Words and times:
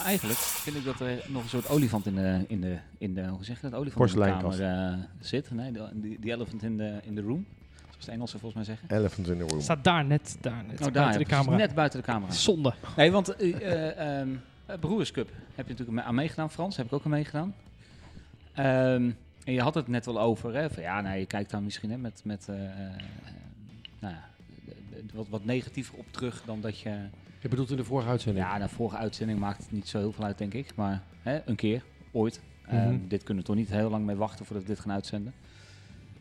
Maar 0.00 0.08
eigenlijk 0.08 0.38
vind 0.38 0.76
ik 0.76 0.84
dat 0.84 1.00
er 1.00 1.24
nog 1.28 1.42
een 1.42 1.48
soort 1.48 1.68
olifant 1.68 2.06
in 2.06 2.14
de, 2.14 2.44
in 2.48 2.60
de, 2.60 2.78
in 2.98 3.14
de 3.14 3.26
hoe 3.26 3.44
zeg 3.44 3.60
je 3.60 3.70
dat, 3.70 3.80
olifant 3.80 4.10
in 4.10 4.20
de 4.20 4.26
kamer 4.26 4.62
eh, 4.62 4.98
zit. 5.20 5.50
Nee, 5.50 5.72
de- 5.72 5.88
die, 5.92 6.18
die 6.20 6.32
elephant 6.32 6.62
in 6.62 6.76
the, 6.76 7.00
in 7.02 7.14
the 7.14 7.20
room, 7.20 7.46
zoals 7.88 8.04
de 8.04 8.10
Engelsen 8.12 8.40
volgens 8.40 8.66
mij 8.66 8.76
zeggen. 8.76 8.98
Elephant 8.98 9.28
in 9.28 9.38
the 9.38 9.44
room. 9.44 9.60
Staat 9.60 9.84
daar 9.84 10.04
net, 10.04 10.36
daar 10.40 10.64
net, 10.66 10.72
Oh, 10.72 10.78
daar, 10.84 10.92
buiten 10.92 11.12
ja, 11.20 11.26
de 11.26 11.30
camera. 11.34 11.56
Net 11.56 11.74
buiten 11.74 12.00
de 12.00 12.06
camera. 12.06 12.32
Zonde. 12.32 12.74
Nee, 12.96 13.10
want 13.12 13.36
eh 13.36 13.54
eh, 13.54 14.20
ehm, 14.20 14.28
eh, 14.66 14.78
Brewers 14.78 15.10
Cup 15.10 15.30
heb 15.54 15.66
je 15.68 15.72
natuurlijk 15.76 16.06
aan 16.06 16.14
meegedaan, 16.14 16.50
Frans. 16.50 16.76
Heb 16.76 16.86
ik 16.86 16.92
ook 16.92 17.04
aan 17.04 17.10
meegedaan. 17.10 17.54
Ehm, 18.52 19.10
en 19.44 19.52
je 19.52 19.60
had 19.60 19.74
het 19.74 19.88
net 19.88 20.04
wel 20.06 20.20
over, 20.20 20.54
hè, 20.54 20.70
van 20.70 20.82
ja, 20.82 21.00
nou, 21.00 21.18
je 21.18 21.26
kijkt 21.26 21.50
daar 21.50 21.62
misschien 21.62 21.90
hè, 21.90 21.96
met, 21.98 22.20
met 22.24 22.48
nou 23.98 24.14
wat, 25.14 25.28
wat 25.28 25.44
negatiever 25.44 25.94
op 25.98 26.06
terug 26.10 26.42
dan 26.46 26.60
dat 26.60 26.78
je... 26.78 26.96
Je 27.40 27.48
bedoelt 27.48 27.70
in 27.70 27.76
de 27.76 27.84
vorige 27.84 28.08
uitzending? 28.08 28.46
Ja, 28.46 28.58
de 28.58 28.68
vorige 28.68 28.96
uitzending 28.96 29.38
maakt 29.38 29.58
het 29.62 29.72
niet 29.72 29.88
zo 29.88 29.98
heel 29.98 30.12
veel 30.12 30.24
uit, 30.24 30.38
denk 30.38 30.54
ik. 30.54 30.74
Maar 30.74 31.02
hè, 31.22 31.40
een 31.48 31.56
keer, 31.56 31.82
ooit. 32.10 32.40
Ehm, 32.66 32.92
Mhm. 32.94 33.08
Dit 33.08 33.22
kunnen 33.22 33.42
we 33.42 33.48
toch 33.48 33.58
niet 33.58 33.70
heel 33.70 33.90
lang 33.90 34.04
mee 34.06 34.16
wachten 34.16 34.44
voordat 34.44 34.64
we 34.66 34.70
dit 34.72 34.80
gaan 34.80 34.92
uitzenden. 34.92 35.32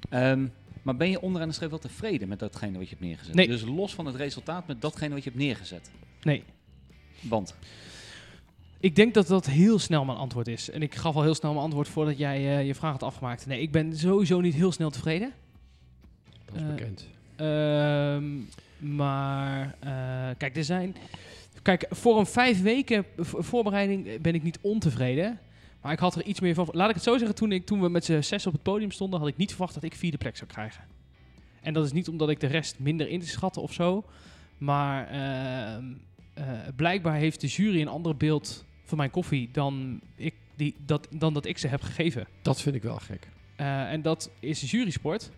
Ehm, 0.10 0.46
maar 0.82 0.96
ben 0.96 1.10
je 1.10 1.22
onderaan 1.22 1.48
de 1.48 1.54
streep 1.54 1.70
wel 1.70 1.80
tevreden 1.80 2.28
met 2.28 2.40
datgene 2.40 2.72
wat 2.78 2.84
je 2.84 2.90
hebt 2.90 3.02
neergezet? 3.02 3.36
Nee. 3.36 3.48
Dus 3.48 3.62
los 3.62 3.94
van 3.96 4.06
het 4.06 4.16
resultaat 4.16 4.68
met 4.68 4.82
datgene 4.82 5.14
wat 5.14 5.24
je 5.24 5.30
hebt 5.30 5.42
neergezet. 5.42 5.92
Nee. 6.22 6.44
Want, 7.22 7.56
Ik 8.80 8.96
denk 8.96 9.14
dat 9.14 9.28
dat 9.28 9.46
heel 9.46 9.80
snel 9.80 10.06
mijn 10.06 10.18
antwoord 10.18 10.48
is. 10.48 10.70
En 10.70 10.82
ik 10.82 10.96
gaf 10.96 11.16
al 11.16 11.22
heel 11.24 11.36
snel 11.36 11.52
mijn 11.52 11.64
antwoord 11.64 11.88
voordat 11.88 12.18
jij 12.18 12.58
eh, 12.58 12.66
je 12.68 12.76
vraag 12.76 12.92
had 12.92 13.04
afgemaakt. 13.04 13.46
Nee, 13.46 13.62
ik 13.62 13.72
ben 13.72 13.98
sowieso 13.98 14.42
niet 14.42 14.54
heel 14.54 14.72
snel 14.72 14.90
tevreden. 14.90 15.32
Dat 16.46 16.56
is 16.56 16.62
Eh, 16.62 16.68
bekend. 16.68 17.08
Ehm, 17.36 18.26
maar 18.80 19.76
eh, 19.80 20.30
kijk, 20.38 20.58
er 20.58 20.64
zijn. 20.64 20.96
Kijk, 21.62 21.86
voor 21.90 22.20
een 22.20 22.26
vijf 22.26 22.62
weken 22.62 23.06
voorbereiding 23.18 24.22
ben 24.22 24.36
ik 24.36 24.44
niet 24.44 24.60
ontevreden. 24.62 25.40
Maar 25.82 25.92
ik 25.92 26.00
had 26.00 26.16
er 26.16 26.24
iets 26.24 26.40
meer 26.40 26.54
van. 26.54 26.68
Laat 26.72 26.90
ik 26.90 26.96
het 26.96 27.04
zo 27.04 27.18
zeggen, 27.18 27.36
toen, 27.36 27.52
ik, 27.52 27.66
toen 27.66 27.82
we 27.82 27.90
met 27.90 28.06
z'n 28.06 28.22
zes 28.22 28.48
op 28.48 28.54
het 28.54 28.64
podium 28.64 28.92
stonden, 28.92 29.20
had 29.20 29.28
ik 29.28 29.38
niet 29.38 29.50
verwacht 29.50 29.74
dat 29.74 29.84
ik 29.84 29.96
vierde 29.96 30.18
plek 30.18 30.38
zou 30.38 30.50
krijgen. 30.50 30.84
En 31.62 31.74
dat 31.74 31.86
is 31.86 31.92
niet 31.92 32.08
omdat 32.08 32.30
ik 32.30 32.40
de 32.40 32.48
rest 32.48 32.80
minder 32.80 33.10
in 33.10 33.20
te 33.20 33.28
schatten 33.28 33.62
of 33.62 33.74
zo. 33.74 34.04
Maar 34.58 35.08
ehm, 35.08 35.86
eh, 36.34 36.44
blijkbaar 36.76 37.16
heeft 37.16 37.42
de 37.42 37.48
jury 37.48 37.82
een 37.82 37.88
ander 37.88 38.18
beeld 38.18 38.66
van 38.84 38.98
mijn 38.98 39.10
koffie 39.10 39.50
dan, 39.52 40.02
ik, 40.16 40.34
die, 40.56 40.76
dat, 40.86 41.08
dan 41.12 41.34
dat 41.34 41.46
ik 41.46 41.58
ze 41.58 41.68
heb 41.68 41.82
gegeven. 41.82 42.28
Dat 42.42 42.62
vind 42.62 42.76
ik 42.76 42.84
wel 42.84 42.98
gek. 42.98 43.30
Eh, 43.56 43.92
en 43.92 44.02
dat 44.02 44.32
is 44.40 44.72
jurysport. 44.72 45.32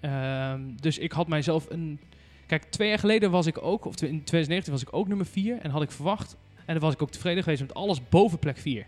Ehm, 0.00 0.60
dus 0.80 0.98
ik 0.98 1.12
had 1.12 1.28
mijzelf 1.28 1.70
een... 1.70 2.00
Kijk, 2.46 2.64
twee 2.64 2.88
jaar 2.88 2.98
geleden 2.98 3.30
was 3.30 3.46
ik 3.46 3.62
ook, 3.62 3.84
of 3.84 3.92
in 3.94 4.24
2019 4.24 4.72
was 4.72 4.82
ik 4.82 4.88
ook 4.90 5.08
nummer 5.08 5.26
4. 5.26 5.58
En 5.62 5.70
had 5.70 5.82
ik 5.82 5.90
verwacht, 5.90 6.36
en 6.56 6.74
dan 6.74 6.78
was 6.82 6.92
ik 6.94 7.02
ook 7.02 7.10
tevreden 7.10 7.42
geweest 7.42 7.60
met 7.62 7.74
alles 7.74 8.08
boven 8.08 8.38
plek 8.38 8.58
4. 8.58 8.86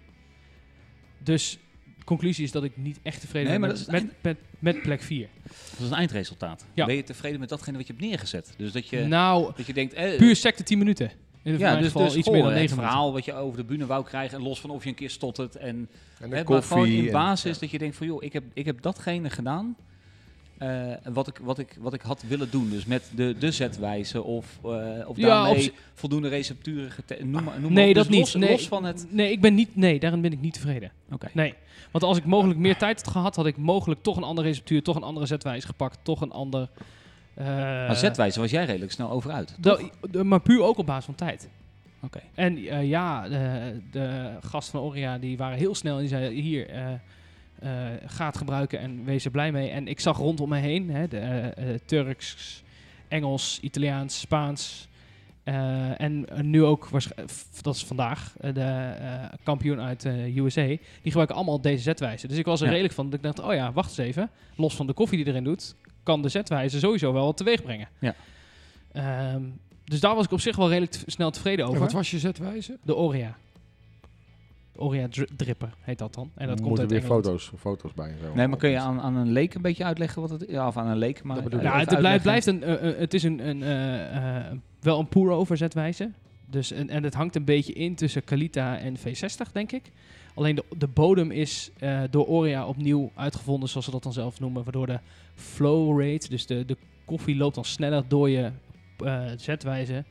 Dus 1.19 1.59
de 1.99 2.05
conclusie 2.05 2.45
is 2.45 2.53
dat 2.53 2.65
ik 2.65 2.77
niet 2.77 2.99
echt 3.03 3.21
tevreden 3.21 3.51
Nee, 3.51 3.59
ben 3.59 3.69
maar 3.69 3.79
met, 3.79 3.91
met, 4.03 4.15
met, 4.23 4.37
met 4.59 4.83
plek 4.83 5.03
4. 5.03 5.29
dat 5.43 5.81
is 5.81 5.87
een 5.91 5.93
eindresultaat. 5.97 6.67
Ja. 6.75 6.87
Ben 6.87 6.95
je 6.95 7.03
tevreden 7.03 7.41
met 7.41 7.49
datgene 7.49 7.77
wat 7.77 7.87
je 7.87 7.93
hebt 7.93 8.05
neergezet? 8.05 8.55
Dus 8.57 8.73
dat 8.73 8.89
je, 8.89 9.01
nou, 9.05 9.53
dat 9.57 9.67
je 9.67 9.73
denkt... 9.73 9.93
Eh, 9.95 10.17
puur 10.17 10.37
secte 10.37 10.63
10 10.63 10.79
minuten. 10.79 11.11
In 11.43 11.59
ja, 11.59 11.77
dus, 11.77 11.85
geval 11.87 12.03
dus 12.05 12.15
iets 12.15 12.29
meer 12.29 12.43
dan 12.43 12.47
het 12.51 12.55
9 12.61 12.77
minuten. 12.77 12.77
verhaal 12.77 13.13
wat 13.13 13.25
je 13.25 13.33
over 13.35 13.59
de 13.59 13.65
bühne 13.65 13.87
wou 13.87 14.05
krijgen... 14.05 14.39
en 14.39 14.45
los 14.45 14.61
van 14.61 14.71
of 14.71 14.83
je 14.83 14.89
een 14.89 14.95
keer 14.95 15.11
stottert 15.11 15.57
en 15.57 15.67
En 15.69 15.89
Hè, 16.19 16.29
de 16.29 16.35
maar 16.35 16.45
koffie. 16.45 16.69
gewoon 16.69 16.89
in 16.89 17.07
en- 17.07 17.13
basis 17.13 17.55
ja. 17.55 17.61
dat 17.61 17.71
je 17.71 17.79
denkt 17.79 17.97
van 17.97 18.07
joh, 18.07 18.23
ik 18.23 18.33
heb, 18.33 18.45
ik 18.55 18.65
heb 18.65 18.83
datgene 18.83 19.31
gedaan 19.31 19.77
eh, 20.59 20.93
wat, 21.13 21.27
ik, 21.29 21.39
wat, 21.43 21.59
ik, 21.59 21.77
wat 21.81 21.93
ik 21.95 22.01
had 22.01 22.23
willen 22.23 22.51
doen. 22.51 22.71
Dus 22.71 22.85
met 22.85 23.11
de, 23.15 23.35
de 23.39 23.51
zetwijze 23.51 24.23
of, 24.23 24.59
eh 24.65 25.09
of 25.09 25.17
Ja, 25.17 25.27
daarmee 25.45 25.73
voldoende 25.95 26.29
recepturen. 26.29 26.91
Noem, 27.23 27.45
maar- 27.45 27.61
noem 27.61 27.73
Nee, 27.73 27.89
op. 27.89 27.95
dat 27.95 28.07
Dus 28.07 28.15
niet. 28.17 28.25
Los, 28.25 28.35
nee, 28.35 28.51
los 28.51 28.69
van 28.69 28.85
het... 28.85 29.07
nee, 29.11 29.31
ik 29.33 29.41
ben 29.41 29.55
niet, 29.55 29.77
nee, 29.77 29.99
daarin 29.99 30.21
ben 30.21 30.33
ik 30.33 30.41
niet 30.41 30.53
tevreden. 30.55 30.91
Oké. 31.13 31.29
Nee, 31.33 31.55
want 31.91 32.05
als 32.05 32.17
ik 32.19 32.25
mogelijk 32.25 32.59
meer 32.59 32.77
tijd 32.77 33.03
had 33.03 33.13
gehad, 33.13 33.37
had 33.37 33.47
ik 33.47 33.57
mogelijk 33.57 34.03
toch 34.03 34.17
een 34.17 34.23
andere 34.23 34.49
receptuur, 34.49 34.83
toch 34.83 34.97
een 34.97 35.03
andere 35.03 35.27
zetwijze 35.27 35.67
gepakt, 35.67 35.99
toch 36.03 36.21
een 36.21 36.33
ander... 36.33 36.69
eh, 37.35 37.47
Maar 37.47 37.97
zetwijze 37.97 38.41
was 38.41 38.51
jij 38.51 38.65
redelijk 38.65 38.93
snel 38.93 39.11
over 39.11 39.31
uit. 39.31 39.57
de- 39.61 40.25
maar 40.25 40.41
puur 40.41 40.63
ook 40.63 40.79
op 40.79 40.87
basis 40.87 41.05
van 41.05 41.15
tijd. 41.15 41.49
Oké. 42.03 42.21
En 42.35 42.57
ja, 42.87 43.29
de, 43.29 43.81
de 43.91 44.31
gasten 44.41 44.73
van 44.79 44.89
Oria 44.89 45.19
die 45.19 45.37
waren 45.37 45.59
heel 45.59 45.75
snel 45.75 45.95
en 45.95 46.01
die 46.01 46.09
zeiden 46.09 46.33
hier, 46.33 46.69
eh 47.61 47.71
ga 48.07 48.27
het 48.27 48.37
gebruiken 48.37 48.79
en 48.81 49.05
wees 49.05 49.25
er 49.25 49.31
blij 49.31 49.53
mee. 49.53 49.69
En 49.71 49.89
ik 49.89 50.01
zag 50.01 50.17
rondom 50.17 50.49
me 50.49 50.59
heen, 50.59 50.91
hè, 50.91 51.09
de, 51.09 51.19
eh, 51.19 51.75
eh, 51.75 51.81
Turks, 51.85 52.63
Engels, 53.09 53.59
Italiaans, 53.61 54.21
Spaans 54.21 54.89
en 55.97 56.27
nu 56.43 56.65
ook, 56.65 56.89
dat 57.63 57.75
is 57.75 57.85
vandaag, 57.85 58.33
de 58.53 58.93
kampioen 59.43 59.81
uit 59.81 60.05
eh 60.05 60.37
USA, 60.37 60.67
die 60.67 60.79
gebruiken 61.03 61.37
allemaal 61.37 61.61
deze 61.61 61.83
zetwijze. 61.83 62.27
Dus 62.29 62.37
ik 62.37 62.45
was 62.45 62.59
er 62.61 62.65
Ja. 62.67 62.71
redelijk 62.73 62.95
van, 62.95 63.05
dat 63.05 63.15
ik 63.15 63.23
dacht, 63.23 63.41
oh 63.41 63.55
ja, 63.55 63.73
wacht 63.73 63.89
eens 63.89 63.99
even, 64.09 64.31
los 64.57 64.75
van 64.77 64.87
de 64.87 64.93
koffie 64.93 65.19
die 65.19 65.27
erin 65.27 65.45
doet, 65.45 65.75
kan 66.03 66.23
de 66.23 66.29
zetwijze 66.29 66.79
sowieso 66.79 67.13
wel 67.13 67.25
wat 67.25 67.37
teweeg 67.37 67.63
brengen. 67.63 67.89
Ja. 67.99 68.15
Ehm, 68.93 69.43
dus 69.85 70.01
daar 70.01 70.15
was 70.15 70.25
ik 70.25 70.33
op 70.33 70.41
zich 70.41 70.57
wel 70.57 70.69
redelijk 70.69 70.97
snel 71.07 71.31
tevreden 71.31 71.65
En 71.65 71.71
over. 71.71 71.83
wat 71.83 71.93
was 71.93 72.11
je 72.11 72.19
zetwijze? 72.19 72.79
De 72.83 72.97
Oria. 72.97 73.37
Oria 74.79 75.09
dri- 75.09 75.29
Dripper 75.37 75.75
heet 75.81 75.99
dat 75.99 76.15
dan. 76.15 76.31
En 76.35 76.47
dat 76.49 76.59
Er 76.59 76.65
komt 76.65 76.79
uit 76.79 76.91
weer 76.91 77.01
Engeland. 77.01 77.25
foto's, 77.25 77.53
foto's 77.59 77.93
bij. 77.95 78.09
En 78.11 78.19
zo. 78.23 78.35
Nee, 78.35 78.47
maar 78.49 78.59
kun 78.59 78.71
je 78.71 78.79
aan, 78.79 79.01
aan 79.01 79.17
een 79.17 79.33
leek 79.33 79.55
een 79.55 79.63
beetje 79.63 79.85
uitleggen 79.85 80.21
wat 80.21 80.31
het 80.31 80.43
is? 80.47 80.51
Ja, 80.51 80.67
of 80.67 80.77
aan 80.77 80.87
een 80.87 80.97
leek, 80.99 81.23
maar... 81.23 81.43
Dat 81.51 81.53
Ja, 81.63 81.81
even 81.81 81.89
het 81.89 81.99
blijft, 81.99 82.23
blijft 82.23 82.47
een, 82.47 82.63
eh, 82.63 82.89
eh, 82.91 82.99
het 82.99 83.15
is 83.15 83.23
een, 83.23 83.49
een, 83.49 83.63
eh, 83.63 84.57
wel 84.81 84.99
een 84.99 85.09
pour-over 85.09 85.57
zetwijze. 85.57 86.11
Dus, 86.51 86.71
en, 86.73 86.89
en 86.91 87.03
het 87.03 87.15
hangt 87.15 87.37
een 87.37 87.45
beetje 87.45 87.73
in 87.73 87.95
tussen 87.95 88.25
Kalita 88.25 88.79
en 88.79 88.97
V60, 88.99 89.53
denk 89.53 89.73
ik. 89.73 89.83
Alleen 90.35 90.55
de, 90.55 90.65
de 90.79 90.87
bodem 90.87 91.31
is 91.31 91.71
eh, 91.79 92.01
door 92.11 92.27
Oria 92.27 92.67
opnieuw 92.67 93.11
uitgevonden, 93.15 93.69
zoals 93.69 93.85
ze 93.87 93.91
dat 93.93 94.03
dan 94.03 94.13
zelf 94.13 94.41
noemen. 94.41 94.63
Waardoor 94.63 94.87
de 94.87 94.99
flow 95.35 96.01
rate, 96.01 96.29
dus 96.29 96.47
de, 96.47 96.65
de 96.65 96.77
koffie 97.05 97.37
loopt 97.37 97.55
dan 97.55 97.65
sneller 97.65 98.05
door 98.09 98.31
je 98.31 98.51
eh, 99.05 99.25
zetwijze. 99.37 100.05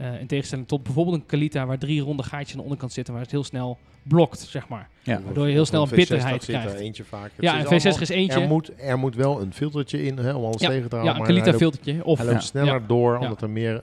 Eh, 0.00 0.20
in 0.20 0.26
tegenstelling 0.26 0.68
tot 0.68 0.82
bijvoorbeeld 0.82 1.16
een 1.16 1.26
Kalita, 1.26 1.66
waar 1.66 1.78
drie 1.78 2.00
ronde 2.00 2.22
gaatjes 2.22 2.50
aan 2.50 2.56
de 2.56 2.62
onderkant 2.62 2.92
zitten, 2.92 3.12
waar 3.14 3.22
het 3.22 3.30
heel 3.32 3.44
snel 3.44 3.78
blokt, 4.02 4.38
zeg 4.40 4.68
maar. 4.68 4.88
Ja. 5.02 5.20
waardoor 5.22 5.46
je 5.46 5.52
heel 5.52 5.64
snel 5.64 5.82
een 5.82 5.88
V60 5.88 5.94
bitterheid 5.94 6.44
zit 6.44 6.54
er 6.54 6.60
krijgt. 6.60 6.80
eentje 6.80 7.04
vaak. 7.04 7.30
Ja, 7.40 7.52
is 7.52 7.58
en 7.58 7.64
V60 7.64 7.84
allemaal- 7.84 8.00
is 8.02 8.08
eentje. 8.08 8.40
Er 8.40 8.48
moet, 8.48 8.70
er 8.76 8.98
moet 8.98 9.14
wel 9.14 9.40
een 9.40 9.52
filtertje 9.52 10.02
in 10.04 10.18
hè, 10.18 10.32
om 10.34 10.44
alles 10.44 10.60
Ja, 10.60 10.68
tegen 10.68 10.88
te 10.88 10.96
ja, 10.96 11.02
houden. 11.02 11.10
een 11.10 11.16
maar 11.18 11.26
Kalita 11.26 11.50
hij 11.50 11.52
loopt, 11.60 11.62
filtertje. 11.76 12.04
Of 12.04 12.18
hij 12.18 12.26
loopt 12.26 12.40
ja. 12.40 12.44
sneller 12.46 12.72
Ja. 12.80 12.86
door, 12.86 13.12
Ja. 13.12 13.18
omdat 13.20 13.42
er 13.42 13.50
meer 13.50 13.82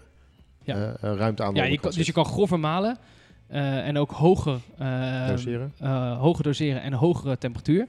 Ja. 0.63 0.75
eh, 0.75 1.13
ruimte 1.15 1.43
aan 1.43 1.53
de 1.53 1.59
Ja, 1.59 1.65
je 1.65 1.69
onderkant 1.69 1.79
kan, 1.81 1.91
dus 1.91 2.05
je 2.05 2.11
kan 2.13 2.25
grover 2.25 2.59
malen 2.59 2.97
eh, 3.47 3.87
en 3.87 3.97
ook 3.97 4.11
hoger 4.11 4.59
eh, 4.77 5.27
Doseren. 5.27 5.73
eh, 5.79 6.19
hoger 6.19 6.43
doseren 6.43 6.81
en 6.81 6.93
hogere 6.93 7.37
temperatuur 7.37 7.87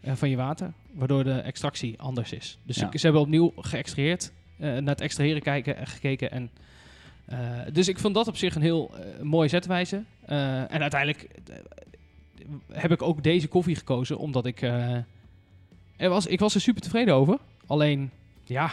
eh, 0.00 0.12
van 0.14 0.30
je 0.30 0.36
water, 0.36 0.72
waardoor 0.92 1.24
de 1.24 1.32
extractie 1.38 2.00
anders 2.00 2.32
is. 2.32 2.58
Dus 2.62 2.76
Ja. 2.76 2.88
ze 2.92 2.98
hebben 3.00 3.20
opnieuw 3.20 3.52
geëxtraheerd, 3.56 4.32
eh, 4.58 4.68
naar 4.70 4.82
het 4.94 5.00
extraheren 5.00 5.42
kijken, 5.42 5.76
en 5.76 5.86
gekeken. 5.86 6.30
En, 6.30 6.50
dus 7.72 7.88
ik 7.88 7.98
vond 7.98 8.14
dat 8.14 8.28
op 8.28 8.36
zich 8.36 8.54
een 8.54 8.62
heel 8.62 8.90
eh, 8.96 9.22
mooie 9.22 9.48
zetwijze. 9.48 10.02
Eh, 10.26 10.72
en 10.72 10.80
uiteindelijk 10.80 11.28
eh, 11.50 11.56
heb 12.72 12.90
ik 12.90 13.02
ook 13.02 13.22
deze 13.22 13.48
koffie 13.48 13.76
gekozen, 13.76 14.18
omdat 14.18 14.46
ik, 14.46 14.62
eh, 14.62 14.94
er 15.96 16.08
was, 16.08 16.26
ik 16.26 16.40
was 16.40 16.54
er 16.54 16.60
super 16.60 16.82
tevreden 16.82 17.14
over. 17.14 17.38
Alleen, 17.66 18.10
ja, 18.44 18.70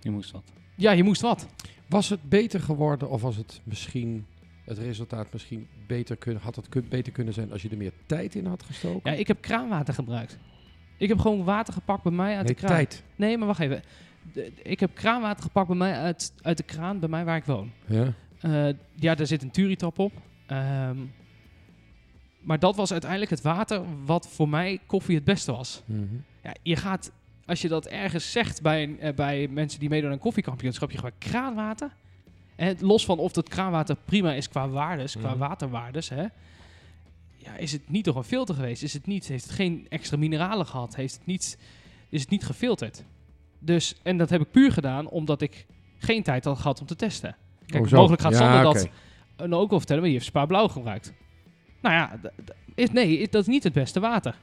Je 0.00 0.10
moest 0.10 0.30
wat. 0.30 0.42
ja, 0.76 0.90
je 0.92 1.02
moest 1.02 1.20
wat. 1.20 1.46
Was 1.88 2.08
het 2.08 2.28
beter 2.28 2.60
geworden 2.60 3.10
of 3.10 3.22
was 3.22 3.36
het 3.36 3.60
misschien 3.64 4.26
het 4.64 4.78
resultaat 4.78 5.32
misschien 5.32 5.68
beter 5.86 6.16
kunnen, 6.16 6.42
had 6.42 6.56
het 6.56 6.68
kun- 6.68 6.86
beter 6.88 7.12
kunnen 7.12 7.34
zijn 7.34 7.52
als 7.52 7.62
je 7.62 7.68
er 7.68 7.76
meer 7.76 7.92
tijd 8.06 8.34
in 8.34 8.46
had 8.46 8.62
gestoken? 8.62 9.12
Ja, 9.12 9.18
ik 9.18 9.26
heb 9.26 9.40
kraanwater 9.40 9.94
gebruikt. 9.94 10.38
Ik 10.96 11.08
heb 11.08 11.18
gewoon 11.18 11.44
water 11.44 11.72
gepakt 11.74 12.02
bij 12.02 12.12
mij 12.12 12.36
uit 12.36 12.44
nee, 12.46 12.54
de 12.54 12.60
kraan. 12.60 12.70
tijd. 12.76 13.02
Nee, 13.16 13.38
maar 13.38 13.46
wacht 13.46 13.60
even. 13.60 13.82
De- 14.32 14.52
ik 14.62 14.80
heb 14.80 14.94
kraanwater 14.94 15.42
gepakt 15.42 15.66
bij 15.68 15.76
mij 15.76 15.92
uit, 15.94 16.32
uit 16.42 16.56
de 16.56 16.62
kraan 16.62 16.98
bij 16.98 17.08
mij 17.08 17.24
waar 17.24 17.36
ik 17.36 17.44
woon. 17.44 17.70
Ja. 17.86 18.12
Eh, 18.40 18.68
ja, 18.94 19.14
daar 19.14 19.26
zit 19.26 19.42
een 19.42 19.50
Turitap 19.50 19.98
op. 19.98 20.12
Ehm, 20.46 20.96
maar 22.40 22.58
dat 22.58 22.76
was 22.76 22.92
uiteindelijk 22.92 23.30
het 23.30 23.40
water 23.42 23.82
wat 24.04 24.28
voor 24.28 24.48
mij 24.48 24.80
koffie 24.86 25.14
het 25.14 25.24
beste 25.24 25.52
was. 25.52 25.82
Mhm. 25.84 26.02
Ja, 26.42 26.54
je 26.62 26.76
gaat, 26.76 27.12
als 27.46 27.62
je 27.62 27.68
dat 27.68 27.86
ergens 27.86 28.32
zegt 28.32 28.62
bij, 28.62 28.82
een, 28.82 29.00
eh, 29.00 29.14
bij 29.14 29.48
mensen 29.48 29.80
die 29.80 29.88
meedoen 29.88 30.08
aan 30.08 30.14
een 30.14 30.20
koffiekampioenschap, 30.22 30.88
je 30.90 30.94
gebruikt 30.96 31.24
kraanwater. 31.24 31.90
En 32.56 32.76
los 32.80 33.04
van 33.04 33.18
of 33.18 33.32
dat 33.32 33.48
kraanwater 33.48 33.96
prima 34.04 34.32
is 34.32 34.48
qua 34.48 34.68
waardes, 34.68 35.16
qua 35.16 35.28
Mhm. 35.30 35.38
waterwaardes, 35.38 36.08
hè. 36.08 36.24
ja, 37.36 37.56
is 37.56 37.72
het 37.72 37.90
niet 37.90 38.04
door 38.04 38.16
een 38.16 38.24
filter 38.24 38.54
geweest? 38.54 38.82
Is 38.82 38.92
het 38.92 39.06
niet, 39.06 39.26
heeft 39.26 39.44
het 39.44 39.52
geen 39.52 39.86
extra 39.88 40.16
mineralen 40.16 40.66
gehad? 40.66 40.94
Heeft 40.96 41.14
het 41.14 41.26
niet, 41.26 41.58
is 42.08 42.20
het 42.20 42.30
niet 42.30 42.44
gefilterd? 42.44 43.04
Dus, 43.64 43.94
en 44.02 44.16
dat 44.18 44.30
heb 44.30 44.40
ik 44.40 44.50
puur 44.50 44.72
gedaan 44.72 45.08
omdat 45.08 45.40
ik 45.40 45.66
geen 45.98 46.22
tijd 46.22 46.44
had 46.44 46.58
gehad 46.58 46.80
om 46.80 46.86
te 46.86 46.96
testen. 46.96 47.36
Kijk, 47.66 47.82
Oh, 47.82 47.88
zo. 47.88 47.96
mogelijk 47.96 48.22
gaat 48.22 48.32
Ja, 48.32 48.38
Sander 48.38 48.62
dat 48.72 48.88
nou 49.48 49.62
ook 49.62 49.70
wel 49.70 49.78
vertellen, 49.78 50.02
maar 50.02 50.10
die 50.10 50.18
heeft 50.20 50.30
Spa 50.30 50.46
Blauw 50.46 50.68
gebruikt. 50.68 51.12
Nou 51.80 51.94
ja, 51.94 52.20
is, 52.74 52.90
nee, 52.90 53.18
is- 53.18 53.30
dat 53.30 53.40
is 53.42 53.48
niet 53.48 53.64
het 53.64 53.72
beste 53.72 54.00
water. 54.00 54.34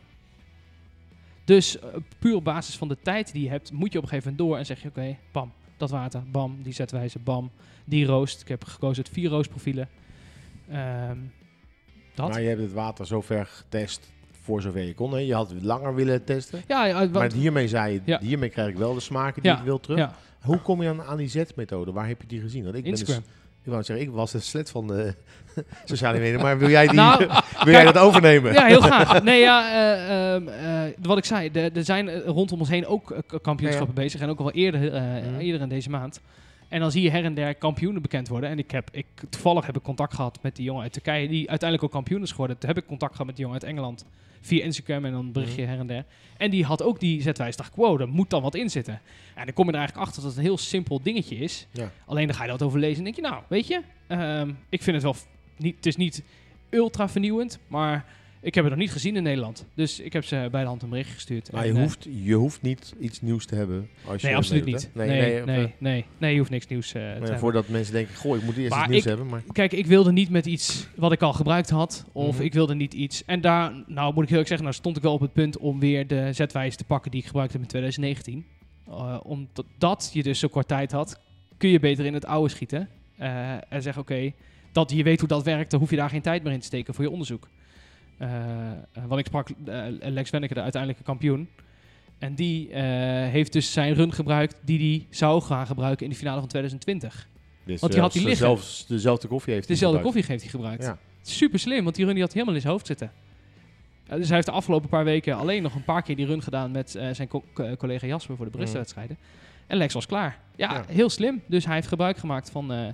Dus 1.45 1.79
eh, 1.79 1.87
puur 2.19 2.35
op 2.35 2.43
basis 2.43 2.77
van 2.77 2.87
de 2.87 2.97
tijd 3.01 3.31
die 3.33 3.43
je 3.43 3.49
hebt, 3.49 3.71
moet 3.71 3.91
je 3.91 3.97
op 3.97 4.03
een 4.03 4.09
gegeven 4.09 4.31
moment 4.31 4.49
door 4.49 4.57
en 4.59 4.65
zeg 4.65 4.81
je: 4.81 4.87
Oké, 4.87 5.17
bam, 5.31 5.51
dat 5.77 5.89
water, 5.89 6.23
bam, 6.31 6.57
die 6.63 6.73
zetwijze, 6.73 7.19
bam, 7.19 7.51
die 7.85 8.05
roost. 8.05 8.41
Ik 8.41 8.47
heb 8.47 8.63
gekozen 8.65 9.03
uit 9.03 9.13
vier 9.13 9.29
roostprofielen. 9.29 9.89
Ehm, 10.69 11.17
dat. 12.13 12.29
Maar 12.29 12.41
je 12.41 12.47
hebt 12.47 12.61
het 12.61 12.73
water 12.73 13.05
zover 13.05 13.45
getest 13.45 14.11
voor 14.51 14.61
zover 14.61 14.81
je 14.81 14.93
kon. 14.93 15.11
Hè? 15.13 15.19
Je 15.19 15.33
had 15.33 15.49
het 15.49 15.63
langer 15.63 15.95
willen 15.95 16.23
testen. 16.23 16.61
ja, 16.67 17.07
Maar 17.11 17.31
hiermee 17.33 17.67
zei 17.67 17.93
je, 17.93 18.01
Ja. 18.05 18.19
hiermee 18.21 18.49
krijg 18.49 18.69
ik 18.69 18.77
wel 18.77 18.93
de 18.93 18.99
smaken 18.99 19.41
die 19.43 19.51
ik 19.51 19.57
wil 19.63 19.79
terug. 19.79 20.09
Hoe 20.41 20.57
kom 20.57 20.81
je 20.81 20.89
aan, 20.89 21.01
aan 21.01 21.17
die 21.17 21.27
Z-methode? 21.27 21.91
Waar 21.91 22.07
heb 22.07 22.21
je 22.21 22.27
die 22.27 22.41
gezien? 22.41 22.63
Want 22.63 22.75
ik 22.75 22.81
ben 22.81 22.91
Instagram. 22.91 23.23
Dus, 23.23 23.33
ik 23.63 23.71
wou 23.71 23.83
zeggen, 23.83 24.05
ik 24.05 24.11
was 24.11 24.31
de 24.31 24.39
slet 24.39 24.69
van 24.69 24.87
de 24.87 25.13
sociale 25.85 26.19
media. 26.19 26.41
Maar 26.41 26.57
wil 26.57 26.69
jij, 26.69 26.85
die, 26.87 26.95
Nou, 26.95 27.25
wil 27.63 27.73
jij 27.73 27.83
dat 27.83 27.97
overnemen? 27.97 28.53
Ja, 28.53 28.65
heel 28.65 28.81
graag. 28.81 29.23
Nee, 29.23 29.39
ja, 29.39 29.71
eh, 29.73 30.33
ehm, 30.35 30.47
eh, 30.47 30.93
wat 31.01 31.17
ik 31.17 31.25
zei, 31.25 31.49
er 31.49 31.83
zijn 31.83 32.09
eh, 32.09 32.25
rondom 32.25 32.59
ons 32.59 32.69
heen 32.69 32.85
ook 32.87 33.15
kampioenschappen 33.41 33.95
bezig. 33.95 34.21
En 34.21 34.29
ook 34.29 34.39
al 34.39 34.51
eerder, 34.51 34.79
Mhm. 34.91 35.39
eerder 35.39 35.61
in 35.61 35.69
deze 35.69 35.89
maand. 35.89 36.21
En 36.71 36.79
dan 36.79 36.91
zie 36.91 37.01
je 37.01 37.09
her 37.09 37.23
en 37.23 37.33
der 37.33 37.55
kampioenen 37.55 38.01
bekend 38.01 38.27
worden. 38.27 38.49
En 38.49 38.59
ik 38.59 38.71
heb, 38.71 38.89
ik, 38.91 39.05
toevallig 39.29 39.65
heb 39.65 39.77
ik 39.77 39.83
contact 39.83 40.13
gehad 40.13 40.39
met 40.41 40.55
die 40.55 40.65
jongen 40.65 40.83
uit 40.83 40.93
Turkije, 40.93 41.27
die 41.27 41.49
uiteindelijk 41.49 41.83
ook 41.83 41.91
kampioen 41.95 42.21
is 42.21 42.31
geworden. 42.31 42.57
Toen 42.57 42.69
heb 42.69 42.77
ik 42.77 42.85
contact 42.85 43.11
gehad 43.11 43.25
met 43.25 43.35
die 43.35 43.45
jongen 43.45 43.61
uit 43.61 43.71
Engeland. 43.71 44.05
Via 44.41 44.63
Instagram 44.63 45.05
en 45.05 45.11
dan 45.11 45.31
berichtje 45.31 45.65
her 45.65 45.79
en 45.79 45.87
der. 45.87 46.05
En 46.37 46.49
die 46.51 46.65
had 46.65 46.83
ook 46.83 46.99
die 46.99 47.21
zetwijze. 47.21 47.57
dacht 47.57 47.75
wow, 47.75 47.97
daar 47.97 48.07
moet 48.07 48.29
dan 48.29 48.41
wat 48.41 48.55
in 48.55 48.69
zitten. 48.69 49.01
En 49.35 49.45
dan 49.45 49.53
kom 49.53 49.65
je 49.65 49.71
er 49.71 49.77
eigenlijk 49.77 50.07
achter 50.07 50.21
dat 50.21 50.31
het 50.31 50.39
een 50.39 50.45
heel 50.45 50.57
simpel 50.57 51.01
dingetje 51.01 51.35
is. 51.35 51.67
Ja. 51.71 51.91
Alleen 52.05 52.27
dan 52.27 52.35
ga 52.35 52.43
je 52.43 52.49
dat 52.49 52.61
over 52.61 52.79
lezen 52.79 52.97
en 52.97 53.03
denk 53.03 53.15
je, 53.15 53.21
nou, 53.21 53.43
weet 53.47 53.67
je, 53.67 53.81
ehm, 54.07 54.51
ik 54.69 54.81
vind 54.81 54.95
het 54.95 55.05
wel, 55.05 55.15
niet, 55.57 55.75
het 55.75 55.85
is 55.85 55.95
niet 55.95 56.23
ultra 56.69 57.09
vernieuwend, 57.09 57.59
maar 57.67 58.05
ik 58.41 58.55
heb 58.55 58.63
het 58.63 58.73
nog 58.73 58.81
niet 58.81 58.91
gezien 58.91 59.15
in 59.15 59.23
Nederland. 59.23 59.65
Dus 59.73 59.99
ik 59.99 60.13
heb 60.13 60.23
ze 60.25 60.47
bij 60.51 60.61
de 60.61 60.67
hand 60.67 60.81
een 60.83 60.89
bericht 60.89 61.13
gestuurd. 61.13 61.51
Maar 61.51 61.61
En, 61.61 61.67
je 61.67 61.73
eh, 61.75 61.81
hoeft, 61.81 62.07
je 62.23 62.33
hoeft 62.33 62.61
niet 62.61 62.93
iets 62.99 63.21
nieuws 63.21 63.45
te 63.45 63.55
hebben. 63.55 63.89
Als 64.05 64.21
je 64.21 64.27
Nee, 64.27 64.35
absoluut 64.35 64.65
niet. 64.65 64.89
Nee, 64.93 65.43
nee, 65.45 65.73
nee, 65.79 66.05
nee, 66.17 66.31
je 66.33 66.37
hoeft 66.39 66.49
niks 66.51 66.67
nieuws 66.67 66.87
eh, 66.87 66.91
te 66.93 66.97
hebben. 66.99 67.39
Voordat 67.39 67.67
mensen 67.67 67.93
denken, 67.93 68.15
goh, 68.15 68.37
ik 68.37 68.43
moet 68.43 68.57
eerst 68.57 68.69
Maar 68.69 68.79
iets 68.79 68.89
nieuws 68.89 69.01
ik- 69.01 69.07
hebben. 69.07 69.27
Maar 69.27 69.41
Kijk, 69.51 69.71
ik 69.71 69.85
wilde 69.85 70.11
niet 70.11 70.29
met 70.29 70.45
iets 70.45 70.87
wat 70.95 71.11
ik 71.11 71.21
al 71.21 71.33
gebruikt 71.33 71.69
had. 71.69 72.05
Of 72.11 72.35
Mhm. 72.35 72.43
ik 72.45 72.53
wilde 72.53 72.75
niet 72.75 72.93
iets. 72.93 73.25
En 73.25 73.41
daar, 73.41 73.83
nou 73.87 74.13
moet 74.13 74.23
ik 74.23 74.29
heel 74.29 74.39
erg 74.39 74.47
zeggen, 74.47 74.65
nou 74.65 74.77
stond 74.77 74.97
ik 74.97 75.03
wel 75.03 75.13
op 75.13 75.21
het 75.21 75.33
punt 75.33 75.57
om 75.57 75.79
weer 75.79 76.07
de 76.07 76.33
zetwijze 76.33 76.77
te 76.77 76.83
pakken 76.83 77.11
die 77.11 77.19
ik 77.19 77.25
gebruikt 77.25 77.51
heb 77.53 77.61
in 77.61 77.67
2019. 77.67 78.45
Eh, 78.87 79.17
omdat 79.23 79.65
dat 79.77 80.09
je 80.13 80.23
dus 80.23 80.39
zo 80.39 80.47
kort 80.47 80.67
tijd 80.67 80.91
had, 80.91 81.19
kun 81.57 81.69
je 81.69 81.79
beter 81.79 82.05
in 82.05 82.13
het 82.13 82.25
oude 82.25 82.49
schieten. 82.49 82.89
En 83.69 83.81
zeggen, 83.81 84.01
oké, 84.01 84.31
dat 84.71 84.91
je 84.91 85.03
weet 85.03 85.19
hoe 85.19 85.27
dat 85.27 85.43
werkt, 85.43 85.71
dan 85.71 85.79
hoef 85.79 85.89
je 85.89 85.95
daar 85.95 86.09
geen 86.09 86.21
tijd 86.21 86.43
meer 86.43 86.53
in 86.53 86.59
te 86.59 86.65
steken 86.65 86.93
voor 86.93 87.03
je 87.03 87.09
onderzoek. 87.09 87.47
Eh, 88.17 88.29
want 89.07 89.19
ik 89.19 89.25
sprak 89.25 89.49
eh, 89.49 89.83
Lex 89.99 90.29
Wenneke, 90.29 90.53
de 90.53 90.61
uiteindelijke 90.61 91.03
kampioen. 91.05 91.49
En 92.17 92.35
die 92.35 92.69
eh, 92.69 92.81
heeft 93.29 93.53
dus 93.53 93.73
zijn 93.73 93.93
run 93.93 94.13
gebruikt 94.13 94.55
die 94.65 94.79
hij 94.79 95.07
zou 95.09 95.41
gaan 95.41 95.67
gebruiken 95.67 96.05
in 96.05 96.11
de 96.11 96.17
finale 96.17 96.39
van 96.39 96.47
2020. 96.49 97.27
dus 97.65 97.79
Want 97.79 97.93
die 97.93 98.01
had 98.01 98.13
hij 98.13 98.21
zelfs- 98.21 98.39
liggen. 98.39 98.57
zelfs 98.57 98.85
dezelfde 98.87 99.27
koffie 99.27 99.53
heeft 99.53 99.65
hij 99.67 99.75
Dezelfde 99.75 99.97
gebruikt. 99.97 100.25
koffie 100.27 100.37
heeft 100.37 100.51
hij 100.51 100.61
gebruikt. 100.61 100.99
Ja. 101.23 101.31
Super 101.31 101.59
slim, 101.59 101.83
want 101.83 101.95
die 101.95 102.05
run 102.05 102.13
die 102.13 102.23
had 102.23 102.33
hij 102.33 102.41
helemaal 102.41 102.55
in 102.55 102.61
zijn 102.61 102.73
hoofd 102.73 102.87
zitten. 102.87 103.11
Dus 104.17 104.25
hij 104.27 104.35
heeft 104.35 104.47
de 104.47 104.53
afgelopen 104.53 104.89
paar 104.89 105.03
weken 105.03 105.35
alleen 105.37 105.63
nog 105.63 105.75
een 105.75 105.83
paar 105.83 106.01
keer 106.01 106.15
die 106.15 106.25
run 106.25 106.41
gedaan 106.41 106.71
met 106.71 106.89
zijn 107.11 107.27
co- 107.27 107.43
co- 107.53 107.75
collega 107.75 108.07
Jasper 108.07 108.35
voor 108.35 108.45
de 108.45 108.51
Bristol-wedstrijden. 108.51 109.17
En 109.67 109.77
Lex 109.77 109.93
was 109.93 110.05
klaar. 110.05 110.39
Ja, 110.55 110.73
Ja. 110.73 110.83
heel 110.87 111.09
slim. 111.09 111.41
Dus 111.47 111.65
hij 111.65 111.75
heeft 111.75 111.87
gebruik 111.87 112.17
gemaakt 112.17 112.49
van, 112.49 112.93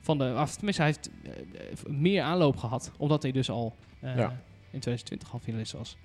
van 0.00 0.18
de... 0.18 0.34
Of 0.38 0.54
tenminste, 0.56 0.82
hij 0.82 0.90
heeft 0.90 1.88
meer 1.88 2.22
aanloop 2.22 2.56
gehad. 2.56 2.92
Omdat 2.98 3.22
hij 3.22 3.32
dus 3.32 3.50
al 3.50 3.74
Ja. 4.16 4.28
in 4.70 4.80
2020 4.80 5.32
al 5.32 5.38
finalist 5.38 5.72
was. 5.72 5.96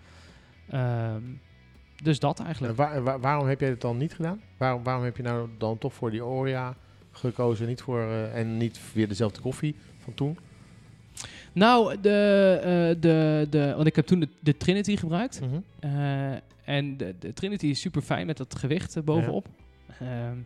Dus 2.04 2.20
dat 2.20 2.40
eigenlijk. 2.40 2.72
En 2.74 2.86
waar- 2.86 2.94
en 2.96 3.04
waar- 3.04 3.20
waarom 3.20 3.48
heb 3.48 3.60
jij 3.60 3.70
het 3.70 3.82
dan 3.82 3.98
niet 3.98 4.14
gedaan? 4.14 4.42
Waarom, 4.58 4.84
waarom 4.84 5.04
heb 5.04 5.18
je 5.18 5.24
nou 5.24 5.50
dan 5.58 5.78
toch 5.78 5.94
voor 5.94 6.12
die 6.12 6.26
Oria 6.26 6.76
gekozen? 7.12 7.68
Niet 7.68 7.82
voor, 7.82 8.00
eh, 8.02 8.38
en 8.40 8.58
niet 8.58 8.80
weer 8.94 9.08
dezelfde 9.08 9.42
koffie 9.42 9.76
van 10.04 10.14
toen? 10.14 10.38
Nou, 11.54 12.02
de, 12.02 12.58
eh, 12.62 13.02
de, 13.02 13.48
de, 13.50 13.74
want 13.76 13.88
ik 13.88 13.96
heb 13.96 14.06
toen 14.06 14.20
de, 14.20 14.28
de 14.40 14.58
Trinity 14.58 14.96
gebruikt. 14.98 15.42
Mhm. 15.42 15.60
Eh, 15.80 16.32
en 16.66 16.98
de, 16.98 17.16
de 17.20 17.34
Trinity 17.34 17.66
is 17.68 17.80
super 17.82 18.02
fijn 18.02 18.26
met 18.26 18.38
dat 18.38 18.56
gewicht 18.56 18.96
eh, 18.96 19.04
bovenop. 19.04 19.48
Ehm, 20.00 20.38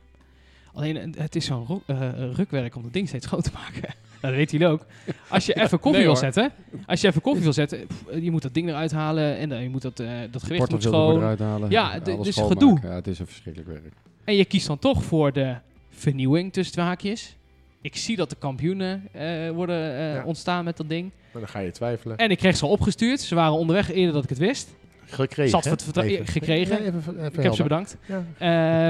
alleen 0.74 0.98
eh, 0.98 1.22
het 1.22 1.36
is 1.36 1.46
zo'n 1.46 1.82
eh, 1.86 2.12
rukwerk 2.34 2.76
om 2.76 2.84
dat 2.84 2.94
ding 2.94 3.08
steeds 3.08 3.26
schoon 3.26 3.42
te 3.42 3.52
maken. 3.54 3.94
Nou, 4.22 4.34
dat 4.34 4.46
weten 4.46 4.58
jullie 4.58 4.74
ook. 4.74 4.86
Als 5.28 5.46
je 5.46 5.54
even 5.62 5.80
koffie 5.80 5.92
Nee, 6.00 6.10
wil 6.10 6.16
zetten, 6.16 6.52
als 6.86 7.02
je 7.02 7.08
even 7.08 7.22
koffie 7.22 7.44
wil 7.44 7.54
zetten, 7.54 7.88
pff, 7.88 8.04
je 8.22 8.32
moet 8.32 8.42
dat 8.42 8.54
ding 8.54 8.70
eruit 8.70 8.92
halen 8.92 9.38
en 9.38 9.50
dan 9.50 9.62
je 9.62 9.70
moet 9.70 9.82
dat, 9.82 10.00
eh, 10.00 10.08
dat 10.32 10.44
gewicht 10.44 10.70
moet 10.72 10.84
schoon. 10.84 11.18
eruit 11.18 11.40
halen. 11.40 11.70
Ja, 11.70 12.00
d- 12.00 12.10
alles 12.10 12.26
dus 12.36 12.38
gedoe. 12.46 12.80
Ja, 12.84 12.90
het 12.90 13.08
is 13.08 13.20
een 13.20 13.28
verschrikkelijk 13.28 13.72
werk. 13.72 13.94
En 14.24 14.36
je 14.36 14.46
kiest 14.46 14.68
dan 14.68 14.80
toch 14.80 15.04
voor 15.04 15.34
de 15.34 15.56
vernieuwing 15.90 16.54
tussen 16.54 16.74
twee 16.74 16.86
haakjes. 16.86 17.36
Ik 17.82 17.96
zie 17.96 18.16
dat 18.16 18.30
de 18.30 18.36
kampioenen 18.40 19.08
eh, 19.12 19.50
worden 19.52 19.96
eh, 19.98 20.14
Ja. 20.14 20.24
ontstaan 20.26 20.64
met 20.64 20.78
dat 20.78 20.90
ding. 20.90 21.12
Maar 21.32 21.42
dan 21.42 21.52
ga 21.52 21.60
je 21.60 21.72
twijfelen. 21.72 22.18
En 22.18 22.30
ik 22.32 22.38
kreeg 22.38 22.58
ze 22.58 22.64
al 22.66 22.70
opgestuurd. 22.72 23.22
Ze 23.22 23.36
waren 23.36 23.54
onderweg 23.54 23.92
eerder 23.92 24.14
dat 24.14 24.24
ik 24.24 24.30
het 24.30 24.38
wist. 24.38 24.76
Gekregen. 25.06 25.50
Zat 25.62 25.66
Even. 25.98 26.28
gekregen. 26.28 26.78
Ja, 26.78 26.84
even, 26.84 27.18
even 27.20 27.34
Ik 27.38 27.44
heb 27.44 27.54
ze 27.54 27.64
bedankt. 27.64 27.98
Ja. 28.06 28.24